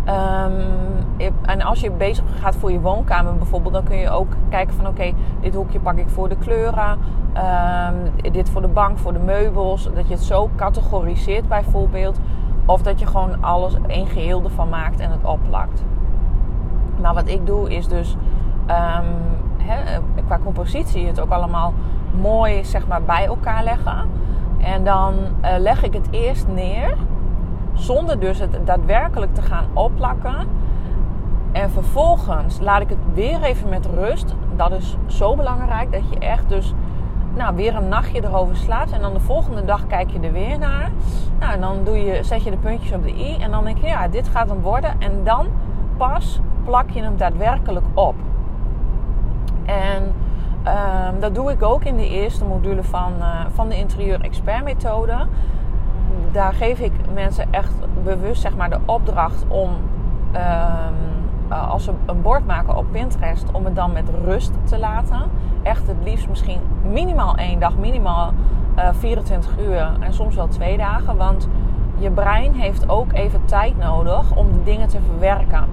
Um, 0.09 1.26
en 1.47 1.62
als 1.62 1.81
je 1.81 1.91
bezig 1.91 2.25
gaat 2.41 2.57
voor 2.57 2.73
je 2.73 2.81
woonkamer 2.81 3.37
bijvoorbeeld, 3.37 3.75
dan 3.75 3.85
kun 3.85 3.97
je 3.97 4.11
ook 4.11 4.33
kijken 4.49 4.75
van 4.75 4.87
oké, 4.87 5.12
dit 5.41 5.55
hoekje 5.55 5.81
pak 5.81 5.97
ik 5.97 6.09
voor 6.09 6.29
de 6.29 6.37
kleuren, 6.37 6.99
um, 7.37 8.33
dit 8.33 8.50
voor 8.50 8.61
de 8.61 8.69
bank, 8.69 8.99
voor 8.99 9.12
de 9.12 9.19
meubels. 9.19 9.88
Dat 9.95 10.09
je 10.09 10.15
het 10.15 10.23
zo 10.23 10.50
categoriseert 10.57 11.49
bijvoorbeeld. 11.49 12.19
Of 12.67 12.83
dat 12.83 13.00
je 13.00 13.07
gewoon 13.07 13.43
alles 13.43 13.76
één 13.87 14.07
geheel 14.07 14.43
ervan 14.45 14.69
maakt 14.69 15.00
en 15.00 15.11
het 15.11 15.25
opplakt. 15.25 15.83
Maar 17.00 17.15
wat 17.15 17.29
ik 17.29 17.47
doe 17.47 17.71
is 17.71 17.88
dus 17.88 18.17
um, 18.69 20.25
qua 20.26 20.38
compositie 20.45 21.07
het 21.07 21.21
ook 21.21 21.31
allemaal 21.31 21.73
mooi 22.21 22.65
zeg 22.65 22.87
maar, 22.87 23.03
bij 23.03 23.25
elkaar 23.25 23.65
leggen. 23.65 24.09
En 24.59 24.85
dan 24.85 25.15
uh, 25.15 25.50
leg 25.59 25.83
ik 25.83 25.93
het 25.93 26.09
eerst 26.11 26.47
neer 26.49 26.97
zonder 27.75 28.21
dus 28.21 28.38
het 28.38 28.59
daadwerkelijk 28.65 29.35
te 29.35 29.43
gaan 29.43 29.65
opplakken. 29.73 30.37
En 31.56 31.70
vervolgens 31.70 32.60
laat 32.60 32.80
ik 32.80 32.88
het 32.88 32.98
weer 33.14 33.42
even 33.42 33.68
met 33.68 33.86
rust. 33.86 34.34
Dat 34.56 34.72
is 34.72 34.96
zo 35.06 35.36
belangrijk 35.36 35.92
dat 35.92 36.08
je 36.10 36.18
echt 36.18 36.48
dus 36.48 36.75
nou, 37.34 37.56
weer 37.56 37.75
een 37.75 37.88
nachtje 37.88 38.25
erover 38.25 38.56
slaapt. 38.56 38.92
En 38.92 39.00
dan 39.00 39.12
de 39.12 39.20
volgende 39.20 39.64
dag 39.64 39.86
kijk 39.86 40.10
je 40.10 40.20
er 40.20 40.32
weer 40.32 40.58
naar. 40.58 40.90
Nou, 41.38 41.52
en 41.52 41.60
dan 41.60 41.84
doe 41.84 42.04
je, 42.04 42.22
zet 42.22 42.42
je 42.42 42.50
de 42.50 42.56
puntjes 42.56 42.92
op 42.92 43.02
de 43.02 43.14
i. 43.14 43.36
En 43.40 43.50
dan 43.50 43.64
denk 43.64 43.78
je, 43.78 43.86
ja, 43.86 44.08
dit 44.08 44.28
gaat 44.28 44.48
hem 44.48 44.60
worden. 44.60 45.00
En 45.00 45.25
dan 45.25 45.46
pas 45.96 46.40
plak 46.64 46.90
je 46.90 47.02
hem 47.02 47.16
daadwerkelijk 47.16 47.86
op. 47.94 48.14
En 49.64 50.02
um, 50.02 51.20
dat 51.20 51.34
doe 51.34 51.50
ik 51.50 51.62
ook 51.62 51.84
in 51.84 51.96
de 51.96 52.08
eerste 52.08 52.44
module 52.44 52.82
van, 52.82 53.12
uh, 53.18 53.40
van 53.52 53.68
de 53.68 53.76
interieur 53.76 54.20
expert 54.20 54.64
methode 54.64 55.26
daar 56.32 56.52
geef 56.52 56.78
ik 56.78 56.92
mensen 57.14 57.46
echt 57.50 57.72
bewust 58.04 58.40
zeg 58.40 58.56
maar, 58.56 58.70
de 58.70 58.78
opdracht 58.84 59.44
om, 59.48 59.70
ehm, 60.32 60.92
eh, 61.49 61.71
als 61.71 61.85
ze 61.85 61.93
een 62.07 62.23
bord 62.23 62.47
maken 62.47 62.76
op 62.76 62.85
Pinterest, 62.91 63.50
om 63.53 63.65
het 63.65 63.75
dan 63.75 63.93
met 63.93 64.11
rust 64.25 64.53
te 64.65 64.79
laten. 64.79 65.23
Echt 65.62 65.87
het 65.87 65.97
liefst 66.05 66.29
misschien 66.29 66.61
minimaal 66.83 67.37
één 67.37 67.61
dag, 67.61 67.76
minimaal 67.76 68.33
uh, 68.79 68.88
eh, 68.88 68.95
24 68.95 69.59
uur 69.59 69.97
en 70.00 70.15
soms 70.15 70.35
wel 70.35 70.49
twee 70.49 70.76
dagen. 70.76 71.17
Want 71.17 71.49
je 71.99 72.11
brein 72.11 72.55
heeft 72.55 72.88
ook 72.88 73.12
even 73.12 73.45
tijd 73.45 73.79
nodig 73.79 74.37
om 74.37 74.53
de 74.53 74.62
dingen 74.62 74.88
te 74.88 74.99
verwerken. 75.00 75.65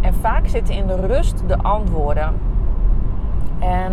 En 0.00 0.14
vaak 0.14 0.46
zitten 0.46 0.74
in 0.74 0.86
de 0.86 1.06
rust 1.06 1.42
de 1.46 1.58
antwoorden. 1.58 2.34
En 3.58 3.92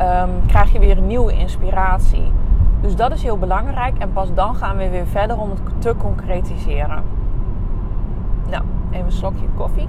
um, 0.00 0.46
krijg 0.46 0.72
je 0.72 0.78
weer 0.78 1.00
nieuwe 1.00 1.32
inspiratie. 1.32 2.32
Dus 2.80 2.96
dat 2.96 3.12
is 3.12 3.22
heel 3.22 3.38
belangrijk. 3.38 3.98
En 3.98 4.12
pas 4.12 4.34
dan 4.34 4.54
gaan 4.54 4.76
we 4.76 4.88
weer 4.88 5.06
verder 5.06 5.38
om 5.38 5.50
het 5.50 5.60
te 5.78 5.94
concretiseren. 5.96 7.02
Nou, 8.50 8.62
even 8.90 9.06
een 9.06 9.12
slokje 9.12 9.46
koffie. 9.56 9.88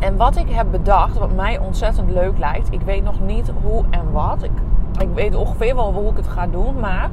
En 0.00 0.16
wat 0.16 0.36
ik 0.36 0.50
heb 0.50 0.70
bedacht, 0.70 1.18
wat 1.18 1.34
mij 1.34 1.58
ontzettend 1.58 2.10
leuk 2.10 2.38
lijkt. 2.38 2.72
Ik 2.72 2.80
weet 2.80 3.04
nog 3.04 3.20
niet 3.20 3.52
hoe 3.62 3.84
en 3.90 4.12
wat. 4.12 4.42
Ik, 4.42 4.50
ik 4.98 5.08
weet 5.14 5.34
ongeveer 5.34 5.74
wel 5.74 5.92
hoe 5.92 6.10
ik 6.10 6.16
het 6.16 6.28
ga 6.28 6.46
doen. 6.46 6.80
Maar 6.80 7.10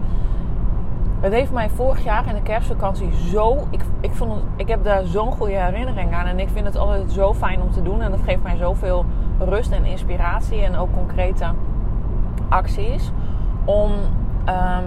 het 1.20 1.34
heeft 1.34 1.52
mij 1.52 1.70
vorig 1.70 2.04
jaar 2.04 2.28
in 2.28 2.36
de 2.36 2.42
kerstvakantie 2.42 3.14
zo. 3.14 3.68
Ik, 3.70 3.82
ik, 4.00 4.12
vond 4.12 4.44
ik 4.56 4.68
heb 4.68 4.84
daar 4.84 5.04
zo'n 5.04 5.32
goede 5.32 5.54
herinnering 5.54 6.14
aan. 6.14 6.26
En 6.26 6.40
ik 6.40 6.50
vind 6.50 6.66
het 6.66 6.78
altijd 6.78 7.12
zo 7.12 7.34
fijn 7.34 7.62
om 7.62 7.72
te 7.72 7.82
doen. 7.82 8.02
En 8.02 8.12
dat 8.12 8.20
geeft 8.26 8.44
mij 8.44 8.58
zoveel 8.58 9.06
rust 9.40 9.72
en 9.72 9.86
inspiratie. 9.86 10.62
En 10.62 10.76
ook 10.76 10.94
concrete 10.94 11.46
acties 12.50 13.12
om 13.66 13.92
um, 14.50 14.86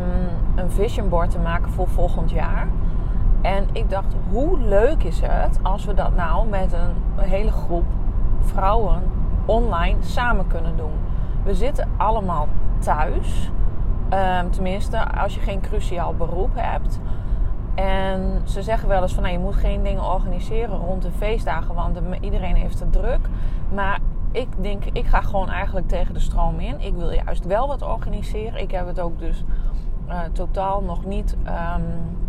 een 0.54 0.70
vision 0.70 1.08
board 1.08 1.30
te 1.30 1.38
maken 1.38 1.70
voor 1.70 1.88
volgend 1.88 2.30
jaar. 2.30 2.68
Ik 3.76 3.90
dacht, 3.90 4.14
hoe 4.30 4.58
leuk 4.60 5.02
is 5.02 5.20
het 5.20 5.58
als 5.62 5.84
we 5.84 5.94
dat 5.94 6.16
nou 6.16 6.48
met 6.48 6.72
een 6.72 7.24
hele 7.24 7.50
groep 7.52 7.84
vrouwen 8.40 9.02
online 9.44 10.02
samen 10.02 10.46
kunnen 10.46 10.76
doen. 10.76 10.92
We 11.44 11.54
zitten 11.54 11.88
allemaal 11.96 12.48
thuis. 12.78 13.50
Um, 14.10 14.50
tenminste, 14.50 15.10
als 15.10 15.34
je 15.34 15.40
geen 15.40 15.60
cruciaal 15.60 16.14
beroep 16.14 16.50
hebt. 16.54 17.00
En 17.74 18.40
ze 18.44 18.62
zeggen 18.62 18.88
wel 18.88 19.02
eens 19.02 19.14
van 19.14 19.22
nou, 19.22 19.34
je 19.34 19.40
moet 19.40 19.54
geen 19.54 19.82
dingen 19.82 20.12
organiseren 20.12 20.78
rond 20.78 21.02
de 21.02 21.10
feestdagen, 21.10 21.74
want 21.74 21.98
iedereen 22.20 22.54
heeft 22.54 22.80
het 22.80 22.92
druk. 22.92 23.28
Maar 23.74 23.98
ik 24.32 24.48
denk, 24.60 24.84
ik 24.84 25.06
ga 25.06 25.20
gewoon 25.20 25.50
eigenlijk 25.50 25.88
tegen 25.88 26.14
de 26.14 26.20
stroom 26.20 26.60
in. 26.60 26.80
Ik 26.80 26.94
wil 26.94 27.10
juist 27.10 27.44
wel 27.44 27.68
wat 27.68 27.82
organiseren. 27.82 28.60
Ik 28.60 28.70
heb 28.70 28.86
het 28.86 29.00
ook 29.00 29.18
dus 29.18 29.44
uh, 30.08 30.20
totaal 30.32 30.82
nog 30.82 31.04
niet. 31.04 31.36
Um, 31.46 32.24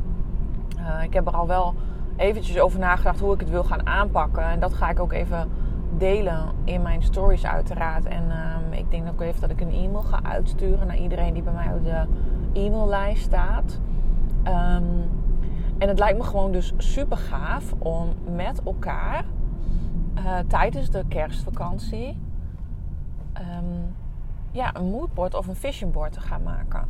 uh, 0.88 1.04
ik 1.04 1.14
heb 1.14 1.28
er 1.28 1.36
al 1.36 1.48
wel 1.48 1.74
eventjes 2.16 2.60
over 2.60 2.80
nagedacht 2.80 3.20
hoe 3.20 3.34
ik 3.34 3.40
het 3.40 3.50
wil 3.50 3.64
gaan 3.64 3.88
aanpakken. 3.88 4.44
En 4.44 4.60
dat 4.60 4.74
ga 4.74 4.90
ik 4.90 5.00
ook 5.00 5.12
even 5.12 5.50
delen 5.98 6.52
in 6.64 6.82
mijn 6.82 7.04
stories 7.04 7.46
uiteraard. 7.46 8.06
En 8.06 8.24
um, 8.24 8.74
ik 8.74 8.92
denk 8.92 9.08
ook 9.08 9.22
even 9.22 9.42
dat 9.42 9.50
ik 9.50 9.62
een 9.62 9.72
e-mail 9.72 10.02
ga 10.02 10.20
uitsturen 10.24 10.88
naar 10.88 10.98
iedereen 10.98 11.34
die 11.34 11.44
bij 11.44 11.54
mij 11.54 11.74
op 11.74 11.84
de 11.84 12.06
e-maillijst 12.54 13.24
staat. 13.24 13.80
Um, 14.44 15.10
en 15.78 15.88
het 15.88 16.00
lijkt 16.00 16.18
me 16.18 16.24
gewoon 16.24 16.52
dus 16.52 16.74
super 16.78 17.18
gaaf 17.18 17.74
om 17.78 18.14
met 18.36 18.64
elkaar 18.64 19.26
uh, 20.18 20.38
tijdens 20.48 20.90
de 20.90 21.04
kerstvakantie 21.08 22.20
um, 23.34 23.96
ja, 24.52 24.76
een 24.76 24.90
moodboard 24.90 25.34
of 25.36 25.48
een 25.48 25.56
vision 25.56 25.92
board 25.92 26.14
te 26.14 26.22
gaan 26.22 26.44
maken. 26.44 26.88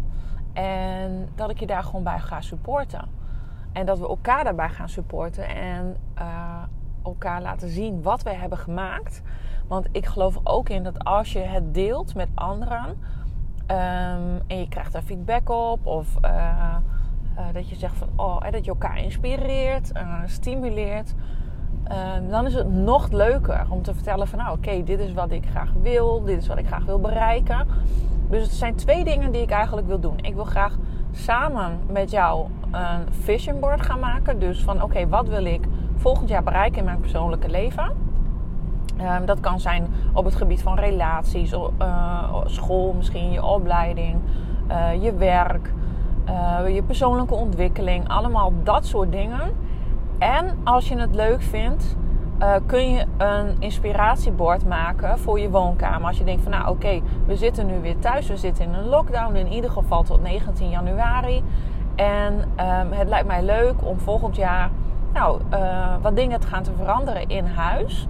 En 0.54 1.28
dat 1.36 1.50
ik 1.50 1.60
je 1.60 1.68
daar 1.68 1.84
gewoon 1.84 2.04
bij 2.04 2.20
ga 2.20 2.42
supporten. 2.42 3.08
En 3.72 3.86
dat 3.86 4.00
we 4.00 4.08
elkaar 4.08 4.44
daarbij 4.44 4.70
gaan 4.70 4.90
supporten 4.90 5.48
en 5.48 5.98
uh, 6.20 6.64
elkaar 7.04 7.42
laten 7.42 7.70
zien 7.70 8.02
wat 8.02 8.24
we 8.24 8.34
hebben 8.34 8.58
gemaakt. 8.58 9.22
Want 9.68 9.88
ik 9.92 10.06
geloof 10.06 10.40
ook 10.44 10.70
in 10.70 10.84
dat 10.84 11.04
als 11.04 11.34
je 11.34 11.40
het 11.40 11.74
deelt 11.74 12.16
met 12.16 12.28
anderen 12.34 12.86
um, 12.88 14.42
en 14.48 14.60
je 14.60 14.68
krijgt 14.70 14.92
daar 14.94 15.02
feedback 15.02 15.50
op, 15.50 15.86
of 15.86 16.08
uh, 16.26 16.76
dat 17.54 17.70
je 17.70 17.76
zegt 17.76 17.96
van 17.96 18.10
oh, 18.16 18.42
dat 18.52 18.66
je 18.66 18.72
elkaar 18.72 18.98
inspireert, 18.98 19.92
stimuleert 20.26 21.14
Ehm, 21.88 22.30
dan 22.30 22.46
is 22.46 22.54
het 22.54 22.72
nog 22.72 23.12
leuker 23.12 23.66
om 23.70 23.82
te 23.82 23.94
vertellen 23.94 24.28
van 24.28 24.40
nou 24.40 24.58
oké, 24.58 24.84
dit 24.84 25.00
is 25.00 25.14
wat 25.14 25.32
ik 25.32 25.46
graag 25.50 25.72
wil, 25.82 26.24
dit 26.24 26.42
is 26.42 26.48
wat 26.48 26.58
ik 26.58 26.68
graag 26.68 26.86
wil 26.86 27.00
bereiken. 27.00 27.68
Dus 28.30 28.44
het 28.44 28.52
zijn 28.52 28.76
twee 28.76 29.04
dingen 29.04 29.32
die 29.32 29.42
ik 29.42 29.50
eigenlijk 29.50 29.88
wil 29.88 30.00
doen. 30.00 30.18
Ik 30.18 30.34
wil 30.34 30.44
graag 30.44 30.78
samen 31.18 31.80
met 31.90 32.12
jou 32.12 32.46
een 32.72 33.08
vision 33.10 33.60
board 33.60 33.82
gaan 33.82 34.00
maken. 34.00 34.40
Dus 34.40 34.64
van 34.64 34.84
oké, 34.84 35.08
wat 35.08 35.28
wil 35.28 35.46
ik 35.46 35.66
volgend 35.96 36.30
jaar 36.30 36.44
bereiken 36.44 36.78
in 36.78 36.86
mijn 36.86 37.00
persoonlijke 37.00 37.50
leven? 37.50 37.92
Um, 39.02 39.26
dat 39.26 39.40
kan 39.40 39.60
zijn 39.60 39.88
op 40.14 40.26
het 40.26 40.36
gebied 40.36 40.62
van 40.62 40.76
relaties, 40.76 41.54
uh, 41.54 42.36
school, 42.46 42.94
misschien 42.94 43.32
je 43.32 43.46
opleiding, 43.46 44.16
uh, 44.70 45.04
je 45.04 45.14
werk, 45.14 45.74
uh, 46.30 46.76
je 46.76 46.84
persoonlijke 46.84 47.34
ontwikkeling. 47.34 48.08
Allemaal 48.08 48.54
dat 48.64 48.86
soort 48.86 49.12
dingen 49.12 49.52
en 50.18 50.58
als 50.64 50.88
je 50.88 50.98
het 50.98 51.16
leuk 51.16 51.42
vindt, 51.42 51.96
uh, 52.40 52.56
kun 52.66 52.90
je 52.90 53.06
een 53.18 53.56
inspiratiebord 53.60 54.66
maken 54.68 55.20
voor 55.20 55.40
je 55.40 55.50
woonkamer. 55.50 56.08
Als 56.08 56.18
je 56.18 56.24
denkt 56.24 56.44
van 56.44 56.52
nou 56.52 56.70
oké, 56.70 57.02
we 57.26 57.36
zitten 57.36 57.66
nu 57.66 57.82
weer 57.82 58.00
thuis. 58.00 58.28
We 58.28 58.38
zitten 58.38 58.64
in 58.64 58.74
een 58.74 58.88
lockdown 58.88 59.36
in 59.36 59.52
ieder 59.52 59.70
geval 59.70 60.04
tot 60.04 60.22
19 60.22 60.70
januari. 60.70 61.44
En 61.96 62.34
um, 62.34 62.92
het 62.92 63.08
lijkt 63.08 63.28
mij 63.28 63.44
leuk 63.44 63.86
om 63.86 64.00
volgend 64.00 64.36
jaar 64.36 64.70
nou, 65.14 65.42
uh, 65.54 65.96
wat 66.02 66.16
dingen 66.16 66.40
te 66.40 66.48
gaan 66.48 66.64
te 66.64 66.72
veranderen 66.78 67.30
in 67.30 67.46
huis. 67.46 68.08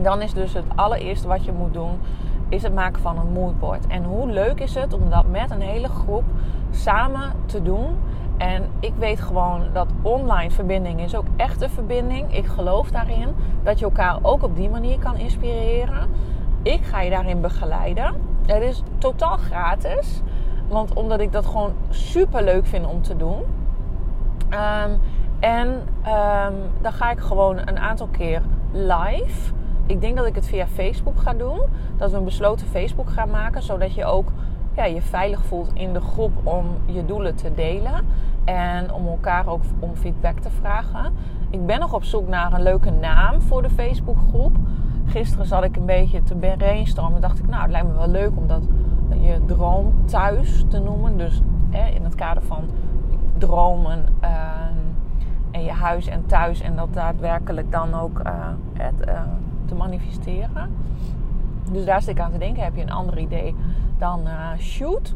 Dan 0.00 0.22
is 0.22 0.32
dus 0.32 0.52
het 0.52 0.64
allereerste 0.74 1.28
wat 1.28 1.44
je 1.44 1.52
moet 1.52 1.72
doen, 1.72 2.00
is 2.48 2.62
het 2.62 2.74
maken 2.74 3.02
van 3.02 3.18
een 3.18 3.32
moodboard. 3.32 3.86
En 3.86 4.04
hoe 4.04 4.30
leuk 4.30 4.60
is 4.60 4.74
het 4.74 4.92
om 4.92 5.10
dat 5.10 5.28
met 5.30 5.50
een 5.50 5.60
hele 5.60 5.88
groep 5.88 6.24
samen 6.70 7.32
te 7.46 7.62
doen 7.62 7.96
En 8.38 8.64
ik 8.80 8.92
weet 8.98 9.20
gewoon 9.20 9.62
dat 9.72 9.86
online 10.02 10.50
verbinding 10.50 11.00
is 11.00 11.14
ook 11.14 11.26
echt 11.36 11.62
een 11.62 11.70
verbinding. 11.70 12.36
Ik 12.36 12.46
geloof 12.46 12.90
daarin 12.90 13.34
dat 13.62 13.78
je 13.78 13.84
elkaar 13.84 14.18
ook 14.22 14.42
op 14.42 14.56
die 14.56 14.70
manier 14.70 14.98
kan 14.98 15.16
inspireren. 15.16 16.08
Ik 16.62 16.84
ga 16.84 17.00
je 17.00 17.10
daarin 17.10 17.40
begeleiden. 17.40 18.14
Het 18.46 18.62
is 18.62 18.82
totaal 18.98 19.36
gratis. 19.36 20.22
Want 20.68 20.94
omdat 20.94 21.20
ik 21.20 21.32
dat 21.32 21.46
gewoon 21.46 21.72
super 21.88 22.44
leuk 22.44 22.66
vind 22.66 22.86
om 22.86 23.02
te 23.02 23.16
doen. 23.16 23.42
Ehm, 24.48 24.90
en 25.40 25.68
um, 25.68 26.54
dan 26.80 26.92
ga 26.92 27.10
ik 27.10 27.18
gewoon 27.18 27.58
een 27.58 27.78
aantal 27.78 28.06
keer 28.06 28.42
live. 28.72 29.52
Ik 29.86 30.00
denk 30.00 30.16
dat 30.16 30.26
ik 30.26 30.34
het 30.34 30.46
via 30.46 30.66
Facebook 30.66 31.20
ga 31.20 31.32
doen. 31.32 31.60
Dat 31.96 32.10
we 32.10 32.16
een 32.16 32.24
besloten 32.24 32.66
Facebook 32.66 33.10
gaan 33.10 33.30
maken. 33.30 33.62
Zodat 33.62 33.94
je 33.94 34.04
ook 34.04 34.32
ja, 34.78 34.84
je 34.84 35.02
veilig 35.02 35.44
voelt 35.44 35.70
in 35.74 35.92
de 35.92 36.00
groep 36.00 36.32
om 36.42 36.66
je 36.86 37.04
doelen 37.06 37.34
te 37.34 37.54
delen. 37.54 38.06
En 38.44 38.92
om 38.92 39.06
elkaar 39.06 39.46
ook 39.46 39.62
om 39.78 39.94
feedback 39.94 40.38
te 40.38 40.50
vragen. 40.50 41.12
Ik 41.50 41.66
ben 41.66 41.80
nog 41.80 41.94
op 41.94 42.04
zoek 42.04 42.28
naar 42.28 42.52
een 42.52 42.62
leuke 42.62 42.90
naam 42.90 43.40
voor 43.40 43.62
de 43.62 43.70
Facebookgroep. 43.70 44.56
Gisteren 45.06 45.46
zat 45.46 45.64
ik 45.64 45.76
een 45.76 45.86
beetje 45.86 46.22
te 46.22 46.34
brainstormen. 46.34 47.20
Dacht 47.20 47.38
ik, 47.38 47.48
nou, 47.48 47.62
het 47.62 47.70
lijkt 47.70 47.86
me 47.86 47.94
wel 47.94 48.08
leuk 48.08 48.30
om 48.34 48.46
dat 48.46 48.62
je 49.20 49.44
droom 49.46 49.92
thuis 50.04 50.64
te 50.68 50.78
noemen. 50.78 51.16
Dus 51.16 51.40
in 51.94 52.04
het 52.04 52.14
kader 52.14 52.42
van 52.42 52.64
dromen 53.38 54.04
ehm, 54.20 54.78
en 55.50 55.62
je 55.62 55.72
huis 55.72 56.06
en 56.06 56.26
thuis. 56.26 56.60
En 56.60 56.76
dat 56.76 56.94
daadwerkelijk 56.94 57.70
dan 57.70 57.94
ook 57.94 58.18
uh, 58.18 58.32
het, 58.72 59.08
uh, 59.08 59.20
te 59.64 59.74
manifesteren. 59.74 60.70
Dus 61.72 61.84
daar 61.84 62.02
zit 62.02 62.16
ik 62.16 62.20
aan 62.20 62.32
te 62.32 62.38
denken. 62.38 62.62
Heb 62.62 62.76
je 62.76 62.82
een 62.82 62.90
ander 62.90 63.18
idee, 63.18 63.54
dan 63.98 64.26
uh, 64.26 64.50
shoot. 64.58 65.14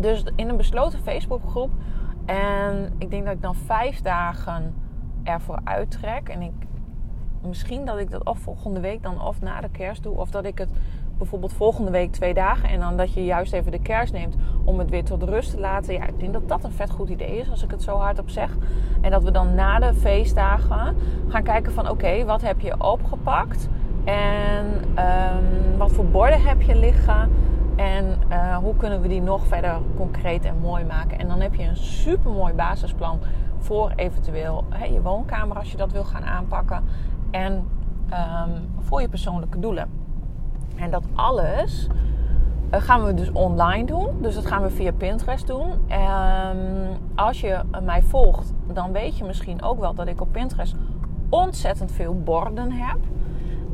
Dus 0.00 0.24
in 0.36 0.48
een 0.48 0.56
besloten 0.56 0.98
Facebookgroep. 0.98 1.70
En 2.24 2.92
ik 2.98 3.10
denk 3.10 3.24
dat 3.24 3.34
ik 3.34 3.42
dan 3.42 3.54
vijf 3.54 4.00
dagen 4.00 4.74
ervoor 5.22 5.60
uittrek. 5.64 6.28
En 6.28 6.42
ik, 6.42 6.52
misschien 7.42 7.84
dat 7.84 7.98
ik 7.98 8.10
dat 8.10 8.24
of 8.24 8.38
volgende 8.38 8.80
week 8.80 9.02
dan 9.02 9.22
of 9.22 9.40
na 9.40 9.60
de 9.60 9.70
kerst 9.70 10.02
doe. 10.02 10.16
Of 10.16 10.30
dat 10.30 10.44
ik 10.44 10.58
het 10.58 10.70
bijvoorbeeld 11.18 11.52
volgende 11.52 11.90
week 11.90 12.12
twee 12.12 12.34
dagen. 12.34 12.68
En 12.68 12.80
dan 12.80 12.96
dat 12.96 13.14
je 13.14 13.24
juist 13.24 13.52
even 13.52 13.72
de 13.72 13.78
kerst 13.78 14.12
neemt 14.12 14.36
om 14.64 14.78
het 14.78 14.90
weer 14.90 15.04
tot 15.04 15.22
rust 15.22 15.50
te 15.50 15.60
laten. 15.60 15.94
Ja, 15.94 16.06
ik 16.06 16.18
denk 16.18 16.32
dat 16.32 16.48
dat 16.48 16.64
een 16.64 16.72
vet 16.72 16.90
goed 16.90 17.08
idee 17.08 17.36
is 17.36 17.50
als 17.50 17.62
ik 17.62 17.70
het 17.70 17.82
zo 17.82 17.96
hardop 17.96 18.30
zeg. 18.30 18.56
En 19.00 19.10
dat 19.10 19.22
we 19.22 19.30
dan 19.30 19.54
na 19.54 19.78
de 19.78 19.94
feestdagen 19.94 20.96
gaan 21.28 21.42
kijken 21.42 21.72
van 21.72 21.88
oké, 21.88 22.24
wat 22.24 22.42
heb 22.42 22.60
je 22.60 22.80
opgepakt? 22.80 23.68
En 24.04 24.66
um, 24.98 25.78
wat 25.78 25.92
voor 25.92 26.06
borden 26.06 26.42
heb 26.42 26.60
je 26.62 26.74
liggen? 26.74 27.30
En 27.76 28.18
uh, 28.30 28.56
hoe 28.56 28.76
kunnen 28.76 29.00
we 29.00 29.08
die 29.08 29.22
nog 29.22 29.46
verder 29.46 29.78
concreet 29.96 30.44
en 30.44 30.58
mooi 30.60 30.84
maken? 30.84 31.18
En 31.18 31.28
dan 31.28 31.40
heb 31.40 31.54
je 31.54 31.64
een 31.64 31.76
super 31.76 32.30
mooi 32.30 32.54
basisplan 32.54 33.18
voor 33.58 33.92
eventueel 33.96 34.64
hè, 34.68 34.84
je 34.84 35.02
woonkamer 35.02 35.56
als 35.56 35.70
je 35.70 35.76
dat 35.76 35.92
wil 35.92 36.04
gaan 36.04 36.24
aanpakken. 36.24 36.84
En 37.30 37.52
um, 37.52 38.70
voor 38.78 39.00
je 39.00 39.08
persoonlijke 39.08 39.58
doelen. 39.58 39.90
En 40.76 40.90
dat 40.90 41.04
alles 41.14 41.86
uh, 42.74 42.80
gaan 42.80 43.04
we 43.04 43.14
dus 43.14 43.32
online 43.32 43.86
doen. 43.86 44.08
Dus 44.20 44.34
dat 44.34 44.46
gaan 44.46 44.62
we 44.62 44.70
via 44.70 44.92
Pinterest 44.92 45.46
doen. 45.46 45.70
Um, 45.70 46.96
als 47.14 47.40
je 47.40 47.60
mij 47.82 48.02
volgt, 48.02 48.52
dan 48.72 48.92
weet 48.92 49.18
je 49.18 49.24
misschien 49.24 49.62
ook 49.62 49.80
wel 49.80 49.94
dat 49.94 50.06
ik 50.06 50.20
op 50.20 50.32
Pinterest 50.32 50.74
ontzettend 51.28 51.92
veel 51.92 52.22
borden 52.22 52.72
heb. 52.72 52.98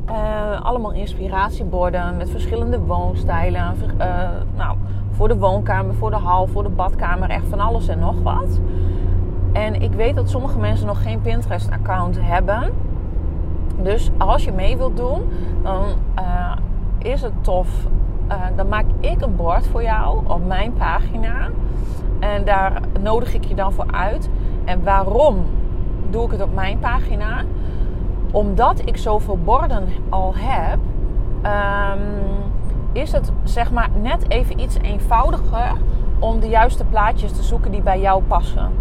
Uh, 0.09 0.61
allemaal 0.61 0.91
inspiratieborden 0.91 2.17
met 2.17 2.29
verschillende 2.29 2.79
woonstijlen. 2.79 3.75
Uh, 3.97 4.29
nou, 4.55 4.77
voor 5.11 5.27
de 5.27 5.37
woonkamer, 5.37 5.95
voor 5.95 6.09
de 6.09 6.15
hal, 6.15 6.47
voor 6.47 6.63
de 6.63 6.69
badkamer, 6.69 7.29
echt 7.29 7.45
van 7.49 7.59
alles 7.59 7.87
en 7.87 7.99
nog 7.99 8.21
wat. 8.21 8.59
En 9.53 9.81
ik 9.81 9.91
weet 9.91 10.15
dat 10.15 10.29
sommige 10.29 10.59
mensen 10.59 10.87
nog 10.87 11.01
geen 11.01 11.21
Pinterest-account 11.21 12.17
hebben. 12.21 12.73
Dus 13.81 14.11
als 14.17 14.43
je 14.43 14.51
mee 14.51 14.77
wilt 14.77 14.97
doen, 14.97 15.21
dan 15.63 15.83
uh, 16.19 16.55
is 16.97 17.21
het 17.21 17.43
tof. 17.43 17.67
dan 18.55 18.67
maak 18.67 18.85
ik 18.99 19.21
een 19.21 19.35
bord 19.35 19.67
voor 19.67 19.83
jou 19.83 20.27
op 20.27 20.47
mijn 20.47 20.73
pagina. 20.73 21.49
En 22.19 22.45
daar 22.45 22.81
nodig 23.01 23.33
ik 23.33 23.43
je 23.43 23.55
dan 23.55 23.71
voor 23.71 23.91
uit. 23.91 24.29
En 24.65 24.83
waarom 24.83 25.45
doe 26.09 26.25
ik 26.25 26.31
het 26.31 26.41
op 26.41 26.53
mijn 26.53 26.79
pagina? 26.79 27.43
Omdat 28.31 28.81
ik 28.85 28.97
zoveel 28.97 29.37
borden 29.37 29.87
al 30.09 30.33
heb, 30.35 30.79
um, 31.43 32.01
is 32.91 33.11
het 33.11 33.31
zeg 33.43 33.71
maar 33.71 33.89
net 34.01 34.29
even 34.29 34.59
iets 34.59 34.77
eenvoudiger 34.81 35.71
om 36.19 36.39
de 36.39 36.47
juiste 36.47 36.85
plaatjes 36.85 37.31
te 37.31 37.43
zoeken 37.43 37.71
die 37.71 37.81
bij 37.81 37.99
jou 37.99 38.23
passen. 38.23 38.71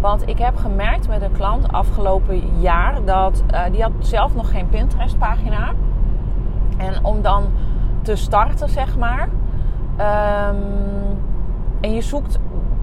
Want 0.00 0.28
ik 0.28 0.38
heb 0.38 0.56
gemerkt 0.56 1.08
met 1.08 1.22
een 1.22 1.32
klant 1.32 1.72
afgelopen 1.72 2.60
jaar 2.60 3.04
dat 3.04 3.42
uh, 3.52 3.60
die 3.72 3.82
had 3.82 3.92
zelf 3.98 4.34
nog 4.34 4.50
geen 4.50 4.68
Pinterest 4.68 5.18
pagina. 5.18 5.72
En 6.76 7.04
om 7.04 7.22
dan 7.22 7.44
te 8.02 8.16
starten, 8.16 8.68
zeg 8.68 8.98
maar. 8.98 9.28
Um, 9.98 11.18
en 11.80 11.94
je 11.94 12.00
zoekt 12.00 12.38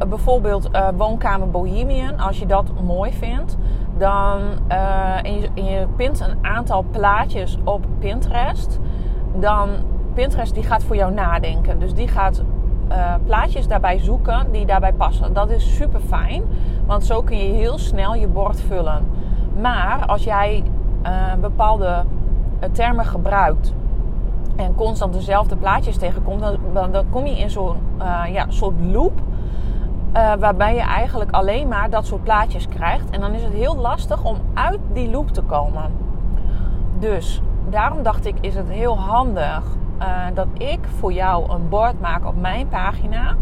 bijvoorbeeld 0.10 0.70
uh, 0.72 0.88
woonkamer 0.98 1.50
Bohemian, 1.50 2.20
als 2.20 2.40
je 2.40 2.46
dat 2.46 2.82
mooi 2.84 3.14
vindt, 3.14 3.58
dan 3.98 4.42
uh, 4.72 5.26
en, 5.26 5.40
je, 5.40 5.50
en 5.56 5.66
je 5.66 5.88
pint 5.96 6.20
een 6.20 6.38
aantal 6.42 6.86
plaatjes 6.92 7.58
op 7.64 7.86
Pinterest, 8.00 8.80
dan 9.36 9.70
Pinterest 10.14 10.54
die 10.54 10.64
gaat 10.64 10.84
voor 10.84 10.96
jou 10.96 11.14
nadenken. 11.14 11.80
Dus 11.80 11.94
die 11.94 12.08
gaat 12.08 12.44
plaatjes 13.26 13.68
daarbij 13.68 14.00
zoeken 14.00 14.52
die 14.52 14.66
daarbij 14.66 14.94
passen. 14.94 15.34
Dat 15.34 15.50
is 15.50 15.76
super 15.76 16.00
fijn, 16.00 16.44
want 16.86 17.06
zo 17.06 17.22
kun 17.22 17.38
je 17.38 17.54
heel 17.54 17.78
snel 17.78 18.16
je 18.16 18.28
bord 18.28 18.62
vullen. 18.62 19.06
Maar 19.62 20.06
als 20.06 20.24
jij 20.24 20.64
bepaalde 21.42 22.04
termen 22.72 23.06
gebruikt 23.06 23.74
en 24.56 24.76
constant 24.76 25.14
dezelfde 25.14 25.56
plaatjes 25.56 25.98
tegenkomt, 25.98 26.42
dan, 26.74 26.92
dan 26.92 27.10
kom 27.10 27.26
je 27.26 27.38
in 27.38 27.50
zo'n 27.50 27.78
ja, 28.32 28.46
soort 28.48 28.76
loop 28.92 29.22
uh, 30.14 30.34
waarbij 30.40 30.76
je 30.76 30.82
eigenlijk 30.82 31.32
alleen 31.32 31.68
maar 31.68 31.90
dat 31.90 32.06
soort 32.06 32.24
plaatjes 32.24 32.68
krijgt. 32.68 33.10
En 33.10 33.22
dan 33.22 33.34
is 33.34 33.44
het 33.44 33.54
heel 33.54 33.76
lastig 33.76 34.24
om 34.24 34.38
uit 34.54 34.80
die 34.94 35.10
loop 35.10 35.30
te 35.30 35.42
komen. 35.42 35.92
Dus 37.00 37.42
daarom 37.70 38.04
dacht 38.04 38.26
ik, 38.26 38.36
is 38.42 38.56
het 38.56 38.70
heel 38.70 39.00
handig 39.00 39.64
uh, 40.00 40.08
dat 40.34 40.48
ik 40.54 40.80
voor 41.00 41.14
jou 41.14 41.52
een 41.52 41.70
bord 41.70 42.02
maak 42.02 42.26
op 42.26 42.42
mijn 42.42 42.68
pagina. 42.68 43.36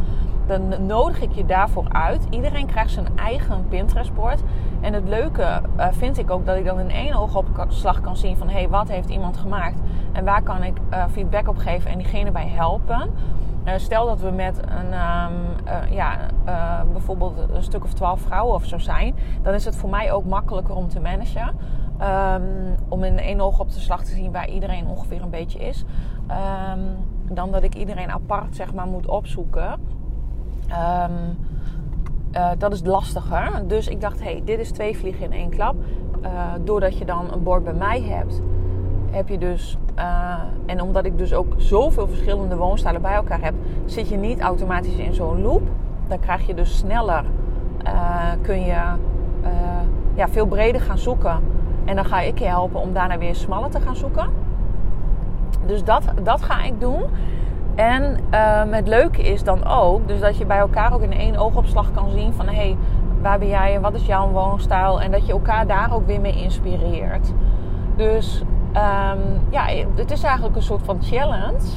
Dan 0.46 0.86
nodig 0.86 1.22
ik 1.22 1.32
je 1.32 1.46
daarvoor 1.46 1.86
uit. 1.92 2.28
Iedereen 2.30 2.66
krijgt 2.66 2.92
zijn 2.92 3.08
eigen 3.16 3.68
Pinterest-bord. 3.70 4.44
En 4.82 4.94
het 4.94 5.08
leuke 5.08 5.62
uh, 5.78 5.86
vind 5.92 6.18
ik 6.18 6.32
ook 6.32 6.46
dat 6.46 6.58
ik 6.58 6.66
dan 6.66 6.80
in 6.80 6.92
één 6.92 7.14
oogopslag 7.14 8.02
kan 8.02 8.18
zien 8.18 8.38
van... 8.38 8.48
hé, 8.48 8.54
hey, 8.54 8.70
wat 8.70 8.88
heeft 8.88 9.10
iemand 9.10 9.38
gemaakt? 9.38 9.80
En 10.12 10.26
waar 10.26 10.42
kan 10.42 10.64
ik 10.64 10.78
feedback 11.12 11.48
op 11.48 11.58
geven 11.58 11.92
en 11.92 11.98
diegene 11.98 12.32
bij 12.32 12.48
helpen? 12.48 13.12
Uh, 13.66 13.74
stel 13.78 14.06
dat 14.06 14.20
we 14.20 14.30
met 14.30 14.58
een, 14.58 14.86
um, 14.86 15.66
uh, 15.68 15.92
ja, 15.92 16.18
uh, 16.48 16.82
bijvoorbeeld 16.92 17.38
een 17.54 17.64
stuk 17.64 17.84
of 17.84 17.94
twaalf 17.94 18.22
vrouwen 18.22 18.56
of 18.56 18.66
zo 18.66 18.78
zijn, 18.78 19.16
dan 19.42 19.54
is 19.54 19.66
het 19.66 19.76
voor 19.76 19.90
mij 19.90 20.12
ook 20.12 20.26
makkelijker 20.26 20.76
om 20.76 20.88
te 20.88 21.00
managen. 21.00 21.56
Um, 22.02 22.76
om 22.88 23.04
in 23.04 23.20
één 23.20 23.42
oog 23.42 23.60
op 23.60 23.72
de 23.72 23.80
slag 23.80 24.04
te 24.04 24.12
zien 24.12 24.32
waar 24.32 24.50
iedereen 24.50 24.88
ongeveer 24.88 25.22
een 25.22 25.30
beetje 25.30 25.60
is. 25.60 25.86
Um, 26.72 26.82
dan 27.36 27.52
dat 27.52 27.64
ik 27.64 27.76
iedereen 27.76 28.12
apart 28.12 28.56
zeg 28.56 28.74
maar 28.74 28.88
moet 28.88 29.08
opzoeken. 29.08 29.80
dat 32.58 32.74
is 32.74 32.82
lastiger. 32.84 33.68
Dus 33.68 33.88
ik 33.88 34.02
dacht, 34.02 34.24
hey, 34.24 34.42
dit 34.46 34.60
is 34.60 34.72
twee 34.72 34.98
vliegen 34.98 35.24
in 35.24 35.32
één 35.32 35.50
klap. 35.50 35.76
doordat 36.64 36.98
je 36.98 37.06
dan 37.06 37.34
een 37.34 37.44
bord 37.44 37.64
bij 37.64 37.74
mij 37.74 38.02
hebt 38.02 38.42
heb 39.12 39.30
je 39.30 39.38
dus, 39.38 39.78
uh, 39.98 40.34
en 40.66 40.82
omdat 40.82 41.06
ik 41.06 41.18
dus 41.18 41.34
ook 41.34 41.54
zoveel 41.58 42.08
verschillende 42.08 42.56
woonstijlen 42.56 43.02
bij 43.02 43.14
elkaar 43.14 43.42
heb, 43.42 43.54
zit 43.86 44.10
je 44.10 44.18
niet 44.18 44.42
automatisch 44.42 44.96
in 44.96 45.14
zo'n 45.14 45.42
loop. 45.42 45.62
Dan 46.08 46.20
krijg 46.20 46.48
je 46.48 46.54
dus 46.54 46.78
sneller, 46.78 47.24
uh, 47.86 48.32
kun 48.42 48.62
je 48.62 48.82
uh, 49.44 49.50
ja, 50.14 50.28
veel 50.28 50.46
breder 50.46 50.82
gaan 50.82 50.98
zoeken. 50.98 51.40
En 51.86 51.96
dan 51.96 52.06
ga 52.06 52.20
ik 52.20 52.40
je 52.40 52.46
helpen 52.46 52.82
om 52.82 52.94
daarna 52.94 53.18
weer 53.18 53.36
smaller 53.36 53.70
te 53.70 53.82
gaan 53.82 53.96
zoeken. 53.96 54.30
Dus 55.66 55.84
dat, 55.84 56.04
dat 56.24 56.42
ga 56.42 56.64
ik 56.64 56.80
doen. 56.80 57.04
En 57.76 58.18
het 58.70 58.88
leuke 58.88 59.22
is 59.22 59.44
dan 59.44 59.66
ook, 59.66 60.08
dus 60.08 60.20
dat 60.20 60.38
je 60.38 60.46
bij 60.46 60.58
elkaar 60.58 60.94
ook 60.94 61.02
in 61.02 61.14
één 61.14 61.38
oogopslag 61.38 61.92
kan 61.92 62.10
zien 62.10 62.34
van 62.34 62.48
hé, 62.48 62.54
hey, 62.54 62.78
waar 63.22 63.40
ben 63.40 63.48
jij 63.48 63.76
en 63.76 63.82
wat 63.82 63.94
is 63.94 64.06
jouw 64.06 64.30
woonstijl? 64.30 65.02
En 65.02 65.12
dat 65.12 65.26
je 65.26 65.32
elkaar 65.32 65.68
daar 65.68 65.94
ook 65.94 66.06
weer 66.06 66.22
mee 66.22 66.44
inspireert. 66.44 67.34
Dus 67.96 68.44
um, 68.76 69.42
ja, 69.50 69.66
het 69.96 70.12
is 70.12 70.24
eigenlijk 70.24 70.56
een 70.56 70.62
soort 70.62 70.84
van 70.84 71.02
challenge. 71.02 71.68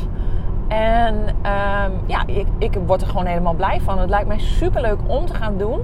En 0.69 1.15
um, 1.29 1.93
ja, 2.07 2.27
ik, 2.27 2.47
ik 2.59 2.79
word 2.87 3.03
er 3.03 3.09
gewoon 3.09 3.27
helemaal 3.27 3.55
blij 3.55 3.81
van. 3.81 3.99
Het 3.99 4.09
lijkt 4.09 4.29
mij 4.29 4.39
super 4.39 4.81
leuk 4.81 4.99
om 5.07 5.27
te 5.27 5.35
gaan 5.35 5.59
doen. 5.59 5.81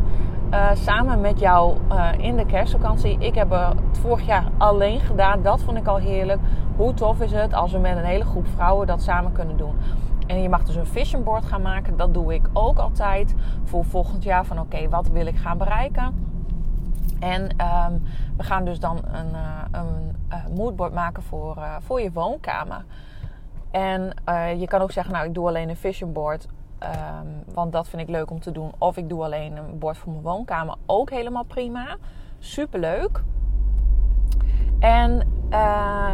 Uh, 0.50 0.70
samen 0.72 1.20
met 1.20 1.38
jou 1.38 1.76
uh, 1.92 2.08
in 2.16 2.36
de 2.36 2.46
kerstvakantie. 2.46 3.16
Ik 3.18 3.34
heb 3.34 3.50
het 3.50 3.98
vorig 4.00 4.26
jaar 4.26 4.44
alleen 4.58 5.00
gedaan. 5.00 5.42
Dat 5.42 5.62
vond 5.62 5.76
ik 5.76 5.86
al 5.86 5.96
heerlijk. 5.96 6.40
Hoe 6.76 6.94
tof 6.94 7.20
is 7.20 7.32
het 7.32 7.54
als 7.54 7.72
we 7.72 7.78
met 7.78 7.96
een 7.96 8.04
hele 8.04 8.24
groep 8.24 8.46
vrouwen 8.54 8.86
dat 8.86 9.02
samen 9.02 9.32
kunnen 9.32 9.56
doen. 9.56 9.74
En 10.26 10.42
je 10.42 10.48
mag 10.48 10.64
dus 10.64 10.74
een 10.74 10.86
vision 10.86 11.24
board 11.24 11.44
gaan 11.44 11.62
maken. 11.62 11.96
Dat 11.96 12.14
doe 12.14 12.34
ik 12.34 12.48
ook 12.52 12.78
altijd 12.78 13.34
voor 13.64 13.84
volgend 13.84 14.22
jaar. 14.22 14.44
Van 14.44 14.60
oké, 14.60 14.88
wat 14.88 15.08
wil 15.08 15.26
ik 15.26 15.36
gaan 15.36 15.58
bereiken? 15.58 16.14
En 17.20 17.56
ehm, 17.56 17.92
we 18.36 18.42
gaan 18.42 18.64
dus 18.64 18.80
dan 18.80 18.96
een, 19.12 19.30
uh, 19.32 19.62
een 19.70 20.16
uh, 20.32 20.56
moodboard 20.56 20.92
maken 20.92 21.22
voor, 21.22 21.56
uh, 21.56 21.76
voor 21.80 22.00
je 22.00 22.12
woonkamer. 22.12 22.84
En 23.70 24.12
je 24.58 24.66
kan 24.66 24.80
ook 24.80 24.92
zeggen, 24.92 25.12
nou 25.12 25.26
ik 25.26 25.34
doe 25.34 25.46
alleen 25.46 25.68
een 25.68 25.76
vision 25.76 26.12
board. 26.12 26.48
Um, 26.82 27.54
want 27.54 27.72
dat 27.72 27.88
vind 27.88 28.02
ik 28.02 28.08
leuk 28.08 28.30
om 28.30 28.40
te 28.40 28.52
doen. 28.52 28.72
Of 28.78 28.96
ik 28.96 29.08
doe 29.08 29.24
alleen 29.24 29.56
een 29.56 29.78
bord 29.78 29.96
voor 29.96 30.12
mijn 30.12 30.24
woonkamer. 30.24 30.74
Ook 30.86 31.10
helemaal 31.10 31.42
prima. 31.42 31.96
Superleuk. 32.38 33.22
En 34.78 35.28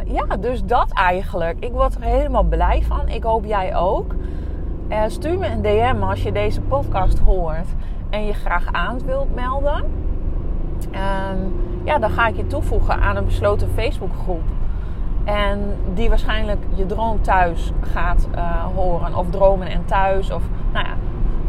ja, 0.07 0.37
dus 0.41 0.65
dat 0.65 0.93
eigenlijk. 0.93 1.65
Ik 1.65 1.73
word 1.73 1.95
er 1.95 2.03
helemaal 2.03 2.43
blij 2.43 2.83
van. 2.83 3.09
Ik 3.09 3.23
hoop 3.23 3.45
jij 3.45 3.77
ook. 3.77 4.15
stuur 5.07 5.39
me 5.39 5.47
een 5.47 5.63
DM 5.63 6.03
als 6.03 6.23
je 6.23 6.33
deze 6.33 6.61
podcast 6.61 7.19
hoort 7.19 7.69
en 8.11 8.25
je 8.25 8.33
graag 8.33 8.73
aan 8.73 8.99
wilt 9.05 9.35
melden. 9.35 10.06
Um, 10.85 11.55
ja, 11.85 11.99
dan 11.99 12.11
ga 12.11 12.27
ik 12.27 12.37
je 12.37 12.47
toevoegen 12.47 13.01
aan 13.01 13.17
een 13.17 13.25
besloten 13.25 13.69
Facebookgroep. 13.75 14.43
En 15.25 15.77
die 15.95 16.09
waarschijnlijk 16.09 16.59
je 16.75 16.87
droom 16.87 17.23
thuis 17.23 17.73
gaat 17.81 18.29
uh, 18.35 18.65
horen. 18.75 19.15
Of 19.15 19.31
dromen 19.31 19.69
en 19.69 19.85
thuis. 19.85 20.31
Of, 20.31 20.43
nou 20.73 20.87
ja, 20.87 20.93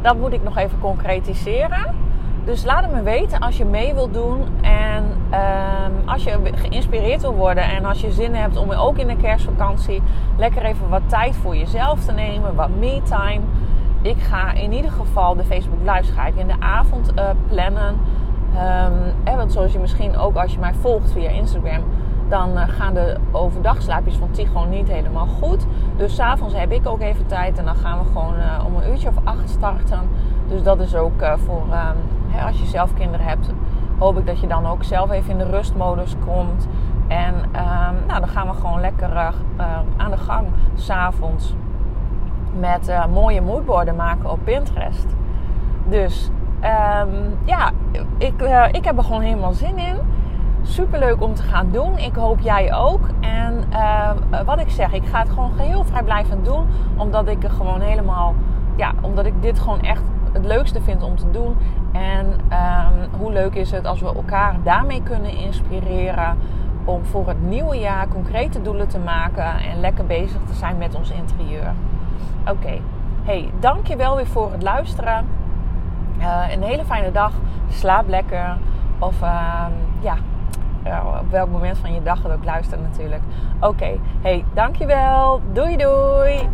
dat 0.01 0.17
moet 0.17 0.33
ik 0.33 0.43
nog 0.43 0.57
even 0.57 0.79
concretiseren. 0.79 1.95
Dus 2.43 2.65
laat 2.65 2.83
het 2.83 2.93
me 2.93 3.01
weten 3.01 3.39
als 3.39 3.57
je 3.57 3.65
mee 3.65 3.93
wilt 3.93 4.13
doen. 4.13 4.41
En 4.61 5.03
um, 5.31 6.09
als 6.09 6.23
je 6.23 6.39
geïnspireerd 6.55 7.21
wil 7.21 7.35
worden. 7.35 7.63
En 7.63 7.85
als 7.85 8.01
je 8.01 8.11
zin 8.11 8.35
hebt 8.35 8.57
om 8.57 8.71
ook 8.71 8.97
in 8.97 9.07
de 9.07 9.17
kerstvakantie 9.17 10.01
lekker 10.37 10.63
even 10.63 10.89
wat 10.89 11.01
tijd 11.05 11.35
voor 11.35 11.55
jezelf 11.55 12.05
te 12.05 12.11
nemen. 12.11 12.55
Wat 12.55 12.69
me-time. 12.69 13.41
Ik 14.01 14.19
ga 14.19 14.51
in 14.51 14.71
ieder 14.71 14.91
geval 14.91 15.35
de 15.35 15.43
Facebook 15.43 15.79
ga 16.15 16.25
ik 16.25 16.35
in 16.35 16.47
de 16.47 16.59
avond 16.59 17.11
uh, 17.15 17.23
plannen. 17.47 17.95
Um, 18.57 19.35
want 19.37 19.51
zoals 19.51 19.71
je 19.71 19.79
misschien 19.79 20.17
ook 20.17 20.35
als 20.35 20.53
je 20.53 20.59
mij 20.59 20.73
volgt 20.73 21.11
via 21.11 21.29
Instagram, 21.29 21.83
dan 22.29 22.51
uh, 22.51 22.61
gaan 22.67 22.93
de 22.93 23.17
overdagslaapjes 23.31 24.15
van 24.15 24.31
Tigo 24.31 24.63
niet 24.63 24.87
helemaal 24.87 25.27
goed. 25.27 25.65
Dus 25.97 26.15
s'avonds 26.15 26.53
heb 26.55 26.71
ik 26.71 26.87
ook 26.87 27.01
even 27.01 27.25
tijd 27.25 27.57
en 27.57 27.65
dan 27.65 27.75
gaan 27.75 27.99
we 27.99 28.05
gewoon 28.05 28.35
uh, 28.35 28.65
om 28.65 28.75
een 28.75 28.89
uurtje 28.89 29.07
of 29.07 29.15
acht 29.23 29.49
starten. 29.49 29.99
Dus 30.47 30.63
dat 30.63 30.79
is 30.79 30.95
ook 30.95 31.21
uh, 31.21 31.33
voor 31.45 31.61
um, 31.61 32.45
als 32.45 32.59
je 32.59 32.65
zelf 32.65 32.93
kinderen 32.93 33.25
hebt, 33.25 33.51
hoop 33.97 34.17
ik 34.17 34.25
dat 34.25 34.39
je 34.39 34.47
dan 34.47 34.65
ook 34.65 34.83
zelf 34.83 35.11
even 35.11 35.31
in 35.31 35.37
de 35.37 35.49
rustmodus 35.49 36.15
komt. 36.25 36.67
En 37.07 37.33
um, 37.35 38.05
nou, 38.07 38.19
dan 38.19 38.27
gaan 38.27 38.47
we 38.47 38.53
gewoon 38.53 38.79
lekker 38.79 39.33
aan 39.97 40.11
de 40.11 40.17
gang 40.17 40.47
s'avonds 40.75 41.55
met 42.59 42.91
mooie 43.13 43.41
moodboarden 43.41 43.95
maken 43.95 44.31
op 44.31 44.39
Pinterest. 44.43 45.05
Dus 45.85 46.31
um, 46.63 47.37
ja, 47.43 47.71
ik, 48.17 48.41
uh, 48.41 48.65
ik 48.71 48.85
heb 48.85 48.97
er 48.97 49.03
gewoon 49.03 49.21
helemaal 49.21 49.53
zin 49.53 49.77
in. 49.77 49.95
Super 50.61 50.99
leuk 50.99 51.21
om 51.21 51.33
te 51.33 51.43
gaan 51.43 51.71
doen. 51.71 51.97
Ik 51.97 52.15
hoop 52.15 52.39
jij 52.39 52.73
ook. 52.75 53.09
En 53.19 53.63
uh, 53.71 54.09
wat 54.45 54.59
ik 54.59 54.69
zeg, 54.69 54.93
ik 54.93 55.05
ga 55.05 55.19
het 55.19 55.29
gewoon 55.29 55.51
geheel 55.51 55.83
vrijblijvend 55.83 56.45
doen. 56.45 56.67
Omdat 56.95 57.27
ik 57.27 57.43
er 57.43 57.49
gewoon 57.49 57.81
helemaal, 57.81 58.35
ja, 58.75 58.93
omdat 59.01 59.25
ik 59.25 59.41
dit 59.41 59.59
gewoon 59.59 59.81
echt 59.81 60.01
het 60.31 60.45
leukste 60.45 60.81
vind 60.81 61.03
om 61.03 61.15
te 61.15 61.31
doen. 61.31 61.57
En 61.91 62.25
um, 62.25 63.19
hoe 63.19 63.31
leuk 63.31 63.53
is 63.53 63.71
het 63.71 63.85
als 63.85 63.99
we 63.99 64.13
elkaar 64.15 64.55
daarmee 64.63 65.03
kunnen 65.03 65.37
inspireren. 65.37 66.37
Om 66.85 67.05
voor 67.05 67.27
het 67.27 67.41
nieuwe 67.41 67.79
jaar 67.79 68.07
concrete 68.07 68.61
doelen 68.61 68.87
te 68.87 68.99
maken. 68.99 69.59
En 69.59 69.79
lekker 69.79 70.05
bezig 70.05 70.39
te 70.47 70.53
zijn 70.53 70.77
met 70.77 70.95
ons 70.95 71.09
interieur. 71.09 71.73
Oké, 72.41 72.51
okay. 72.51 72.81
hey, 73.23 73.49
dankjewel 73.59 74.15
weer 74.15 74.27
voor 74.27 74.51
het 74.51 74.63
luisteren. 74.63 75.25
Uh, 76.19 76.51
een 76.51 76.63
hele 76.63 76.85
fijne 76.85 77.11
dag. 77.11 77.31
Slaap 77.69 78.07
lekker. 78.07 78.57
Of 78.99 79.21
uh, 79.21 79.65
ja, 79.99 80.15
op 81.21 81.31
welk 81.31 81.49
moment 81.49 81.77
van 81.77 81.93
je 81.93 82.03
dag 82.03 82.23
het 82.23 82.31
ook 82.31 82.45
luistert 82.45 82.81
natuurlijk. 82.81 83.21
Oké, 83.55 83.67
okay. 83.67 83.99
hey, 84.21 84.45
dankjewel. 84.53 85.41
Doei 85.53 85.77
doei. 85.77 86.49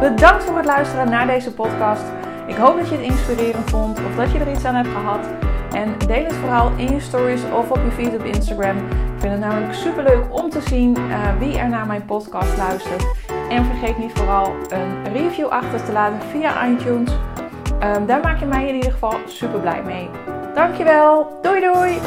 Bedankt 0.00 0.44
voor 0.44 0.56
het 0.56 0.66
luisteren 0.66 1.10
naar 1.10 1.26
deze 1.26 1.54
podcast. 1.54 2.04
Ik 2.46 2.56
hoop 2.56 2.76
dat 2.78 2.88
je 2.88 2.96
het 2.96 3.04
inspirerend 3.04 3.70
vond 3.70 3.98
of 3.98 4.16
dat 4.16 4.32
je 4.32 4.38
er 4.38 4.50
iets 4.50 4.64
aan 4.64 4.74
hebt 4.74 4.88
gehad. 4.88 5.26
En 5.72 5.98
deel 6.06 6.24
het 6.24 6.34
vooral 6.34 6.70
in 6.76 6.92
je 6.92 7.00
stories 7.00 7.42
of 7.58 7.70
op 7.70 7.80
je 7.84 7.90
feed 7.90 8.14
op 8.14 8.24
Instagram. 8.24 8.76
Ik 8.76 9.24
vind 9.24 9.32
het 9.32 9.40
namelijk 9.40 9.74
super 9.74 10.02
leuk 10.02 10.24
om 10.30 10.50
te 10.50 10.60
zien 10.60 10.96
uh, 10.98 11.38
wie 11.38 11.58
er 11.58 11.68
naar 11.68 11.86
mijn 11.86 12.04
podcast 12.04 12.56
luistert. 12.56 13.06
En 13.48 13.64
vergeet 13.64 13.98
niet 13.98 14.12
vooral 14.12 14.54
een 14.68 15.12
review 15.12 15.46
achter 15.46 15.84
te 15.84 15.92
laten 15.92 16.28
via 16.28 16.66
iTunes. 16.66 17.12
Um, 17.82 18.06
daar 18.06 18.20
maak 18.20 18.40
je 18.40 18.46
mij 18.46 18.68
in 18.68 18.74
ieder 18.74 18.92
geval 18.92 19.14
super 19.26 19.60
blij 19.60 19.82
mee. 19.82 20.10
Dankjewel. 20.54 21.38
Doei 21.42 21.60
doei. 21.60 21.98